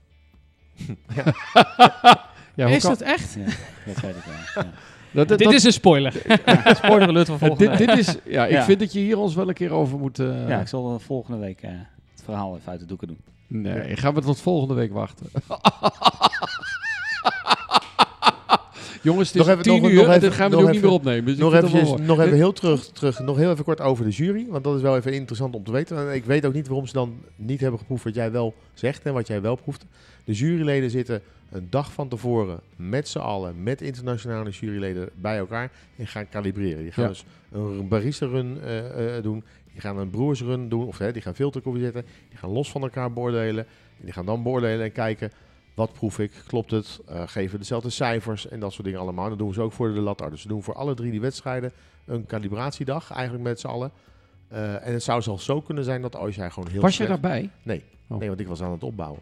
Ja, 2.55 2.67
is 2.77 2.83
kan- 2.83 2.91
dat 2.91 3.01
echt? 3.01 3.35
Ja, 3.35 3.45
dat 3.87 4.01
weet 4.01 4.17
ik 4.17 4.23
wel. 4.25 4.65
Ja. 4.65 4.71
dat- 5.11 5.29
dat- 5.29 5.39
Dit 5.39 5.47
dat- 5.47 5.53
is 5.57 5.65
een 5.65 5.73
spoiler. 5.73 6.13
Spoiler 6.83 7.09
alert 7.09 7.27
van 7.27 7.39
volgende 7.39 7.69
dit, 7.69 7.79
week. 7.79 7.89
dit 7.89 7.99
is, 7.99 8.17
ja, 8.25 8.45
ik 8.47 8.53
Ja. 8.53 8.65
vind 8.65 8.79
dat 8.81 8.93
je 8.93 8.99
hier 8.99 9.19
ons 9.19 9.35
wel 9.35 9.49
een 9.49 9.55
keer 9.55 9.71
over 9.73 9.99
moet... 9.99 10.19
eh, 10.19 10.49
Ja, 10.49 10.61
ik 10.61 10.69
zal 10.69 10.99
volgende 10.99 11.39
week 11.39 11.63
eh, 11.63 11.71
het 11.71 12.23
verhaal 12.25 12.57
even 12.57 12.71
uit 12.71 12.81
de 12.81 12.87
doeken 12.87 13.07
doen. 13.09 13.19
Nee, 13.49 13.97
gaan 13.97 14.15
we 14.15 14.21
tot 14.21 14.41
volgende 14.41 14.75
week 14.75 14.93
wachten. 14.93 15.27
Jongens, 19.07 19.29
het 19.33 19.41
is 19.41 19.47
Nog 19.47 19.51
even- 19.51 19.63
tien 19.73 19.83
nog- 19.83 19.91
uur 19.91 19.97
nog 19.97 20.07
en 20.07 20.13
even- 20.17 20.33
gaan 20.33 20.51
we 20.51 20.57
nog 20.57 20.65
nu 20.65 20.71
niet 20.73 20.81
meer 20.83 20.91
even- 20.91 21.01
opnemen. 21.01 21.25
Dus 21.25 21.37
nog, 21.37 21.73
mooi. 21.73 22.03
nog 22.03 22.21
even 22.21 22.37
heel 22.37 22.53
terug, 22.53 22.87
terug, 22.87 23.19
nog 23.21 23.37
heel 23.37 23.51
even 23.51 23.65
kort 23.65 23.81
over 23.81 24.05
de 24.05 24.11
jury. 24.11 24.47
Want 24.49 24.65
dat 24.65 24.77
is 24.77 24.83
wel 24.83 24.97
even 24.97 25.13
interessant 25.13 25.55
om 25.55 25.65
te 25.65 25.73
weten. 25.73 25.97
En 26.09 26.15
ik 26.15 26.25
weet 26.25 26.47
ook 26.47 26.53
niet 26.53 26.67
waarom 26.69 26.87
ze 26.87 26.93
dan 26.93 27.17
niet 27.37 27.61
hebben 27.61 27.81
geproefd 27.81 28.05
wat 28.05 28.15
jij 28.15 28.31
wel 28.31 28.55
zegt 28.75 29.03
en 29.05 29.13
wat 29.13 29.27
jij 29.27 29.41
wel 29.41 29.57
proeft. 29.57 29.85
De 30.25 30.33
juryleden 30.33 30.91
zitten 30.91 31.23
een 31.51 31.67
dag 31.71 31.93
van 31.93 32.09
tevoren 32.09 32.61
met 32.77 33.09
z'n 33.09 33.19
allen, 33.19 33.63
met 33.63 33.81
internationale 33.81 34.51
juryleden 34.51 35.09
bij 35.15 35.37
elkaar 35.39 35.71
en 35.97 36.07
gaan 36.07 36.29
kalibreren. 36.29 36.83
Die 36.83 36.93
gaan 36.93 37.05
Ja. 37.05 37.11
dus 37.11 37.25
een 37.53 37.89
barista 37.89 38.27
run 38.27 38.59
eh, 38.63 39.17
eh, 39.17 39.23
doen. 39.23 39.45
Die 39.73 39.81
gaan 39.81 39.99
een 39.99 40.11
broers 40.11 40.41
run 40.43 40.69
doen. 40.69 40.87
Of 40.87 40.99
hè, 40.99 41.13
die 41.13 41.23
gaan 41.23 41.35
filterkoffie 41.35 41.83
zetten. 41.83 42.05
Die 42.29 42.39
gaan 42.39 42.51
los 42.51 42.71
van 42.71 42.83
elkaar 42.83 43.13
beoordelen. 43.13 43.65
En 43.99 44.05
die 44.05 44.13
gaan 44.13 44.27
dan 44.27 44.43
beoordelen 44.43 44.85
en 44.85 44.93
kijken. 44.93 45.31
Wat 45.77 45.93
proef 45.93 46.19
ik? 46.19 46.33
Klopt 46.47 46.71
het? 46.71 47.01
Eh, 47.09 47.23
geven 47.27 47.53
we 47.53 47.59
dezelfde 47.59 47.91
cijfers 47.91 48.49
en 48.49 48.61
dat 48.61 48.73
soort 48.73 48.85
dingen 48.85 49.01
allemaal. 49.01 49.29
Dat 49.29 49.39
doen 49.39 49.53
ze 49.55 49.61
ook 49.61 49.73
voor 49.73 49.95
de 49.95 50.01
latar. 50.01 50.31
Dus 50.31 50.41
ze 50.41 50.49
doen 50.49 50.63
voor 50.63 50.75
alle 50.75 50.95
drie 50.95 51.11
die 51.11 51.21
wedstrijden 51.21 51.73
een 52.05 52.27
calibratiedag, 52.27 53.11
eigenlijk 53.11 53.45
met 53.45 53.61
z'n 53.61 53.67
allen. 53.67 53.91
Eh, 54.49 54.87
en 54.87 54.93
het 54.93 55.03
zou 55.03 55.23
zelfs 55.23 55.45
zo 55.45 55.61
kunnen 55.61 55.85
zijn 55.85 56.03
dat 56.03 56.17
als 56.17 56.35
jij 56.35 56.51
gewoon 56.51 56.69
heel 56.71 56.81
Was 56.81 56.95
slecht- 56.95 57.11
daarbij? 57.11 57.51
Nee. 57.63 57.85
Oh. 58.09 58.19
nee, 58.19 58.29
want 58.29 58.41
ik 58.41 58.47
was 58.49 58.63
aan 58.63 58.71
het 58.73 58.83
opbouwen. 58.83 59.21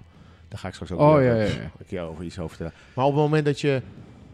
Daar 0.49 0.59
ga 0.59 0.69
ik 0.69 0.75
straks 0.75 0.93
ook 0.93 0.99
Oh, 1.01 1.07
ja, 1.07 1.15
over- 1.15 1.37
ja, 1.37 1.45
ja. 1.45 1.71
een 1.79 1.87
keer 1.87 2.01
over 2.03 2.25
iets 2.25 2.39
over 2.39 2.49
vertellen. 2.57 2.73
Maar 2.95 3.05
op 3.05 3.13
het 3.13 3.21
moment 3.23 3.45
dat 3.45 3.61
je... 3.61 3.83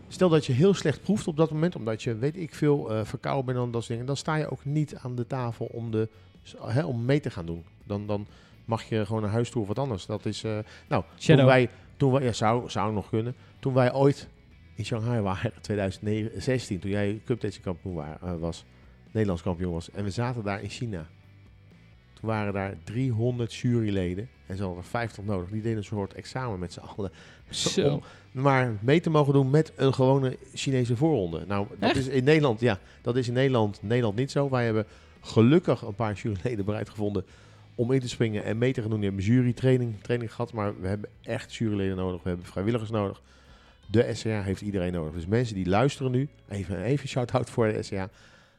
Stel 0.08 0.28
dat 0.28 0.46
je 0.46 0.52
heel 0.52 0.74
slecht 0.74 1.02
proeft 1.02 1.26
op 1.26 1.36
dat 1.36 1.50
moment, 1.50 1.76
omdat 1.76 2.02
je, 2.02 2.14
weet 2.16 2.36
ik 2.36 2.54
veel, 2.54 2.90
eh 2.92 3.04
verkouden 3.04 3.44
bent 3.44 3.58
en 3.58 3.64
dat 3.64 3.72
soort 3.72 3.88
dingen. 3.88 4.06
Dan 4.06 4.16
sta 4.16 4.34
je 4.36 4.50
ook 4.50 4.64
niet 4.64 4.96
aan 4.96 5.14
de 5.14 5.26
tafel 5.26 5.66
om, 5.72 5.90
de, 5.90 6.08
hè, 6.66 6.84
om 6.84 7.04
mee 7.04 7.20
te 7.20 7.30
gaan 7.30 7.46
doen. 7.46 7.64
Dan, 7.84 8.06
dan 8.06 8.26
mag 8.64 8.82
je 8.84 9.06
gewoon 9.06 9.22
naar 9.22 9.30
huis 9.30 9.50
toe 9.50 9.62
of 9.62 9.68
wat 9.68 9.78
anders. 9.78 10.06
Dat 10.06 10.26
is... 10.26 10.44
nou, 10.88 11.04
Shadow. 11.18 11.46
wij... 11.46 11.68
Toen 12.00 12.12
wij 12.12 12.22
ja, 12.22 12.32
zou, 12.32 12.70
zou 12.70 12.92
nog 12.92 13.08
kunnen. 13.08 13.34
Toen 13.58 13.74
wij 13.74 13.92
ooit 13.92 14.28
in 14.74 14.84
Shanghai 14.84 15.20
waren, 15.20 15.52
2016, 15.60 16.78
toen 16.78 16.90
jij 16.90 17.20
Cuptage 17.24 17.60
kampioen 17.60 18.04
eh, 18.04 18.34
was, 18.38 18.64
Nederlands 19.10 19.42
kampioen 19.42 19.72
was. 19.72 19.90
En 19.90 20.04
we 20.04 20.10
zaten 20.10 20.44
daar 20.44 20.62
in 20.62 20.68
China. 20.68 21.06
Toen 22.12 22.28
waren 22.28 22.52
daar 22.52 22.76
300 22.84 23.54
juryleden. 23.54 24.28
En 24.46 24.56
ze 24.56 24.62
hadden 24.62 24.82
er 24.82 24.88
50 24.88 25.24
nodig. 25.24 25.50
Die 25.50 25.62
deden 25.62 25.78
een 25.78 25.84
soort 25.84 26.14
examen 26.14 26.58
met 26.58 26.72
z'n 26.72 26.80
allen. 26.80 27.10
Zo. 27.50 27.92
Om 27.92 28.02
maar 28.42 28.76
mee 28.80 29.00
te 29.00 29.10
mogen 29.10 29.32
doen 29.32 29.50
met 29.50 29.72
een 29.76 29.94
gewone 29.94 30.38
Chinese 30.54 30.96
voorronde. 30.96 31.44
Nou, 31.46 31.66
dat 31.68 31.90
Echt? 31.90 31.96
is 31.96 32.08
in 32.08 32.24
Nederland, 32.24 32.60
ja, 32.60 32.78
dat 33.02 33.16
is 33.16 33.28
in 33.28 33.34
Nederland, 33.34 33.82
Nederland 33.82 34.16
niet 34.16 34.30
zo. 34.30 34.50
Wij 34.50 34.64
hebben 34.64 34.86
gelukkig 35.20 35.82
een 35.82 35.94
paar 35.94 36.14
juryleden 36.14 36.64
bereid 36.64 36.88
gevonden 36.88 37.24
om 37.74 37.92
in 37.92 38.00
te 38.00 38.08
springen 38.08 38.44
en 38.44 38.58
mee 38.58 38.72
te 38.72 38.80
gaan 38.80 38.90
doen. 38.90 39.00
Die 39.00 39.08
hebben 39.08 39.26
jurytraining 39.26 39.94
training 40.02 40.30
gehad, 40.30 40.52
maar 40.52 40.80
we 40.80 40.88
hebben 40.88 41.10
echt 41.22 41.54
juryleden 41.54 41.96
nodig. 41.96 42.22
We 42.22 42.28
hebben 42.28 42.46
vrijwilligers 42.46 42.90
nodig. 42.90 43.22
De 43.86 44.10
SCA 44.12 44.42
heeft 44.42 44.60
iedereen 44.60 44.92
nodig. 44.92 45.12
Dus 45.14 45.26
mensen 45.26 45.54
die 45.54 45.68
luisteren 45.68 46.12
nu, 46.12 46.28
even, 46.48 46.82
even 46.82 47.08
shout-out 47.08 47.50
voor 47.50 47.72
de 47.72 47.82
SCA. 47.82 48.08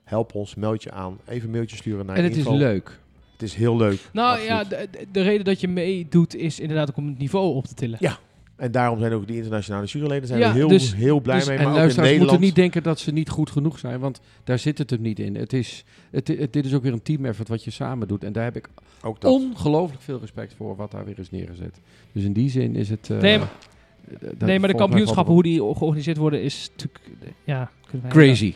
Help 0.03 0.35
ons, 0.35 0.55
meld 0.55 0.83
je 0.83 0.91
aan. 0.91 1.19
Even 1.27 1.45
een 1.45 1.53
mailtje 1.53 1.75
sturen 1.77 2.05
naar 2.05 2.15
En 2.15 2.23
het 2.23 2.35
is 2.35 2.47
leuk. 2.47 2.99
Het 3.31 3.41
is 3.41 3.53
heel 3.55 3.77
leuk. 3.77 3.99
Nou 4.13 4.29
absoluut. 4.29 4.49
ja, 4.49 4.63
de, 4.63 4.87
de- 4.91 5.05
de 5.11 5.21
reden 5.21 5.45
dat 5.45 5.61
je 5.61 5.67
meedoet 5.67 6.35
is 6.35 6.59
inderdaad 6.59 6.89
ook 6.89 6.97
om 6.97 7.07
het 7.07 7.17
niveau 7.17 7.55
op 7.55 7.65
te 7.65 7.73
tillen. 7.73 7.97
Ja, 8.01 8.17
En 8.61 8.71
daarom 8.71 8.99
zijn 8.99 9.13
ook 9.13 9.27
die 9.27 9.35
internationale 9.35 9.85
juryleden 9.85 10.27
zijn 10.27 10.39
Ja, 10.39 10.47
er 10.47 10.53
heel, 10.53 10.67
dus- 10.67 10.95
heel 10.95 11.19
blij 11.19 11.37
dus- 11.37 11.47
mee. 11.47 11.57
En 11.57 11.63
Maar 11.63 11.73
luisteraars 11.73 12.09
Nederland... 12.09 12.31
moeten 12.39 12.47
niet 12.47 12.55
denken 12.55 12.83
dat 12.83 12.99
ze 12.99 13.11
niet 13.11 13.29
goed 13.29 13.49
genoeg 13.51 13.79
zijn, 13.79 13.99
want 13.99 14.21
daar 14.43 14.59
zit 14.59 14.77
het 14.77 14.89
hem 14.89 15.01
niet 15.01 15.19
in. 15.19 15.35
Het 15.35 15.53
is, 15.53 15.83
het, 16.11 16.27
het- 16.27 16.53
dit 16.53 16.65
is 16.65 16.73
ook 16.73 16.83
weer 16.83 16.93
een 16.93 17.01
team 17.01 17.25
effort 17.25 17.47
wat 17.47 17.63
je 17.63 17.71
samen 17.71 18.07
doet. 18.07 18.23
En 18.23 18.33
daar 18.33 18.43
heb 18.43 18.55
ik 18.55 18.69
ook 19.01 19.21
dat. 19.21 19.31
ongelooflijk 19.31 20.01
veel 20.01 20.19
respect 20.19 20.53
voor 20.57 20.75
wat 20.75 20.91
daar 20.91 21.05
weer 21.05 21.19
is 21.19 21.29
neergezet. 21.31 21.79
Dus 22.11 22.23
in 22.23 22.33
die 22.33 22.49
zin 22.49 22.75
is 22.75 22.89
het... 22.89 23.09
eh, 23.09 23.17
Nee, 23.17 23.37
maar- 23.37 23.51
eh, 24.11 24.17
dat 24.37 24.47
nee, 24.47 24.59
maar 24.59 24.69
de 24.69 24.75
kampioenschappen, 24.75 25.33
hoe 25.33 25.43
die 25.43 25.57
georganiseerd 25.57 26.17
worden, 26.17 26.41
is 26.43 26.69
natuurlijk... 26.71 26.99
Ja. 27.43 27.71
Crazy. 28.09 28.53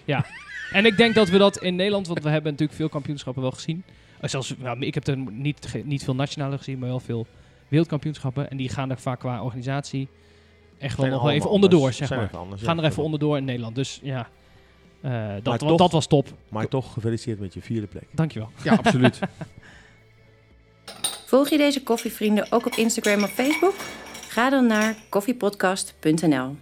En 0.72 0.86
ik 0.86 0.98
denk 0.98 1.16
dat 1.16 1.30
we 1.30 1.38
dat 1.38 1.58
in 1.58 1.76
Nederland, 1.76 2.08
want 2.08 2.24
we 2.24 2.30
hebben 2.30 2.52
natuurlijk 2.52 2.78
veel 2.78 2.90
kampioenschappen 2.90 3.42
wel 3.42 3.52
gezien. 3.52 3.84
Eh, 4.20 4.30
Zelfs, 4.30 4.56
nou, 4.58 4.80
ik 4.80 4.94
heb 4.94 5.08
er 5.08 5.18
niet, 5.32 5.82
niet 5.84 6.04
veel 6.04 6.16
nationale 6.16 6.58
gezien, 6.58 6.80
maar 6.80 6.90
wel 6.90 7.00
veel 7.00 7.28
wereldkampioenschappen. 7.68 8.50
En 8.50 8.58
die 8.58 8.70
gaan 8.70 8.90
er 8.90 8.98
vaak 9.00 9.20
qua 9.20 9.44
organisatie 9.44 10.08
echt 10.78 10.98
wel 10.98 11.08
nog 11.10 11.22
wel 11.22 11.32
even 11.32 11.50
onderdoor, 11.50 11.80
anders. 11.80 11.98
zeg 11.98 12.10
maar. 12.10 12.30
anders, 12.38 12.62
Gaan 12.62 12.78
ja. 12.78 12.84
er 12.84 12.90
even 12.90 13.04
onderdoor 13.04 13.38
in 13.38 13.46
Nederland. 13.46 13.76
Dus 13.76 14.00
ja, 14.04 14.28
eh, 15.02 15.34
dat, 15.44 15.60
toch- 15.60 15.78
dat 15.78 15.92
was 15.92 16.08
top. 16.08 16.28
Maar 16.50 16.68
toch 16.68 16.94
gefeliciteerd 16.94 17.40
met 17.40 17.54
je 17.54 17.62
vierde 17.62 17.88
plek. 17.88 18.04
Dankjewel. 18.12 18.50
Ja, 18.64 18.74
absoluut. 18.76 19.20
Volg 21.26 21.50
je 21.50 21.58
deze 21.58 21.84
koffievrienden 21.84 22.52
ook 22.52 22.66
op 22.66 22.74
Instagram 22.74 23.24
of 23.24 23.32
Facebook? 23.32 23.74
Ga 24.28 24.50
dan 24.50 24.68
naar 24.68 24.96
koffiepodcast.nl. 25.10 26.56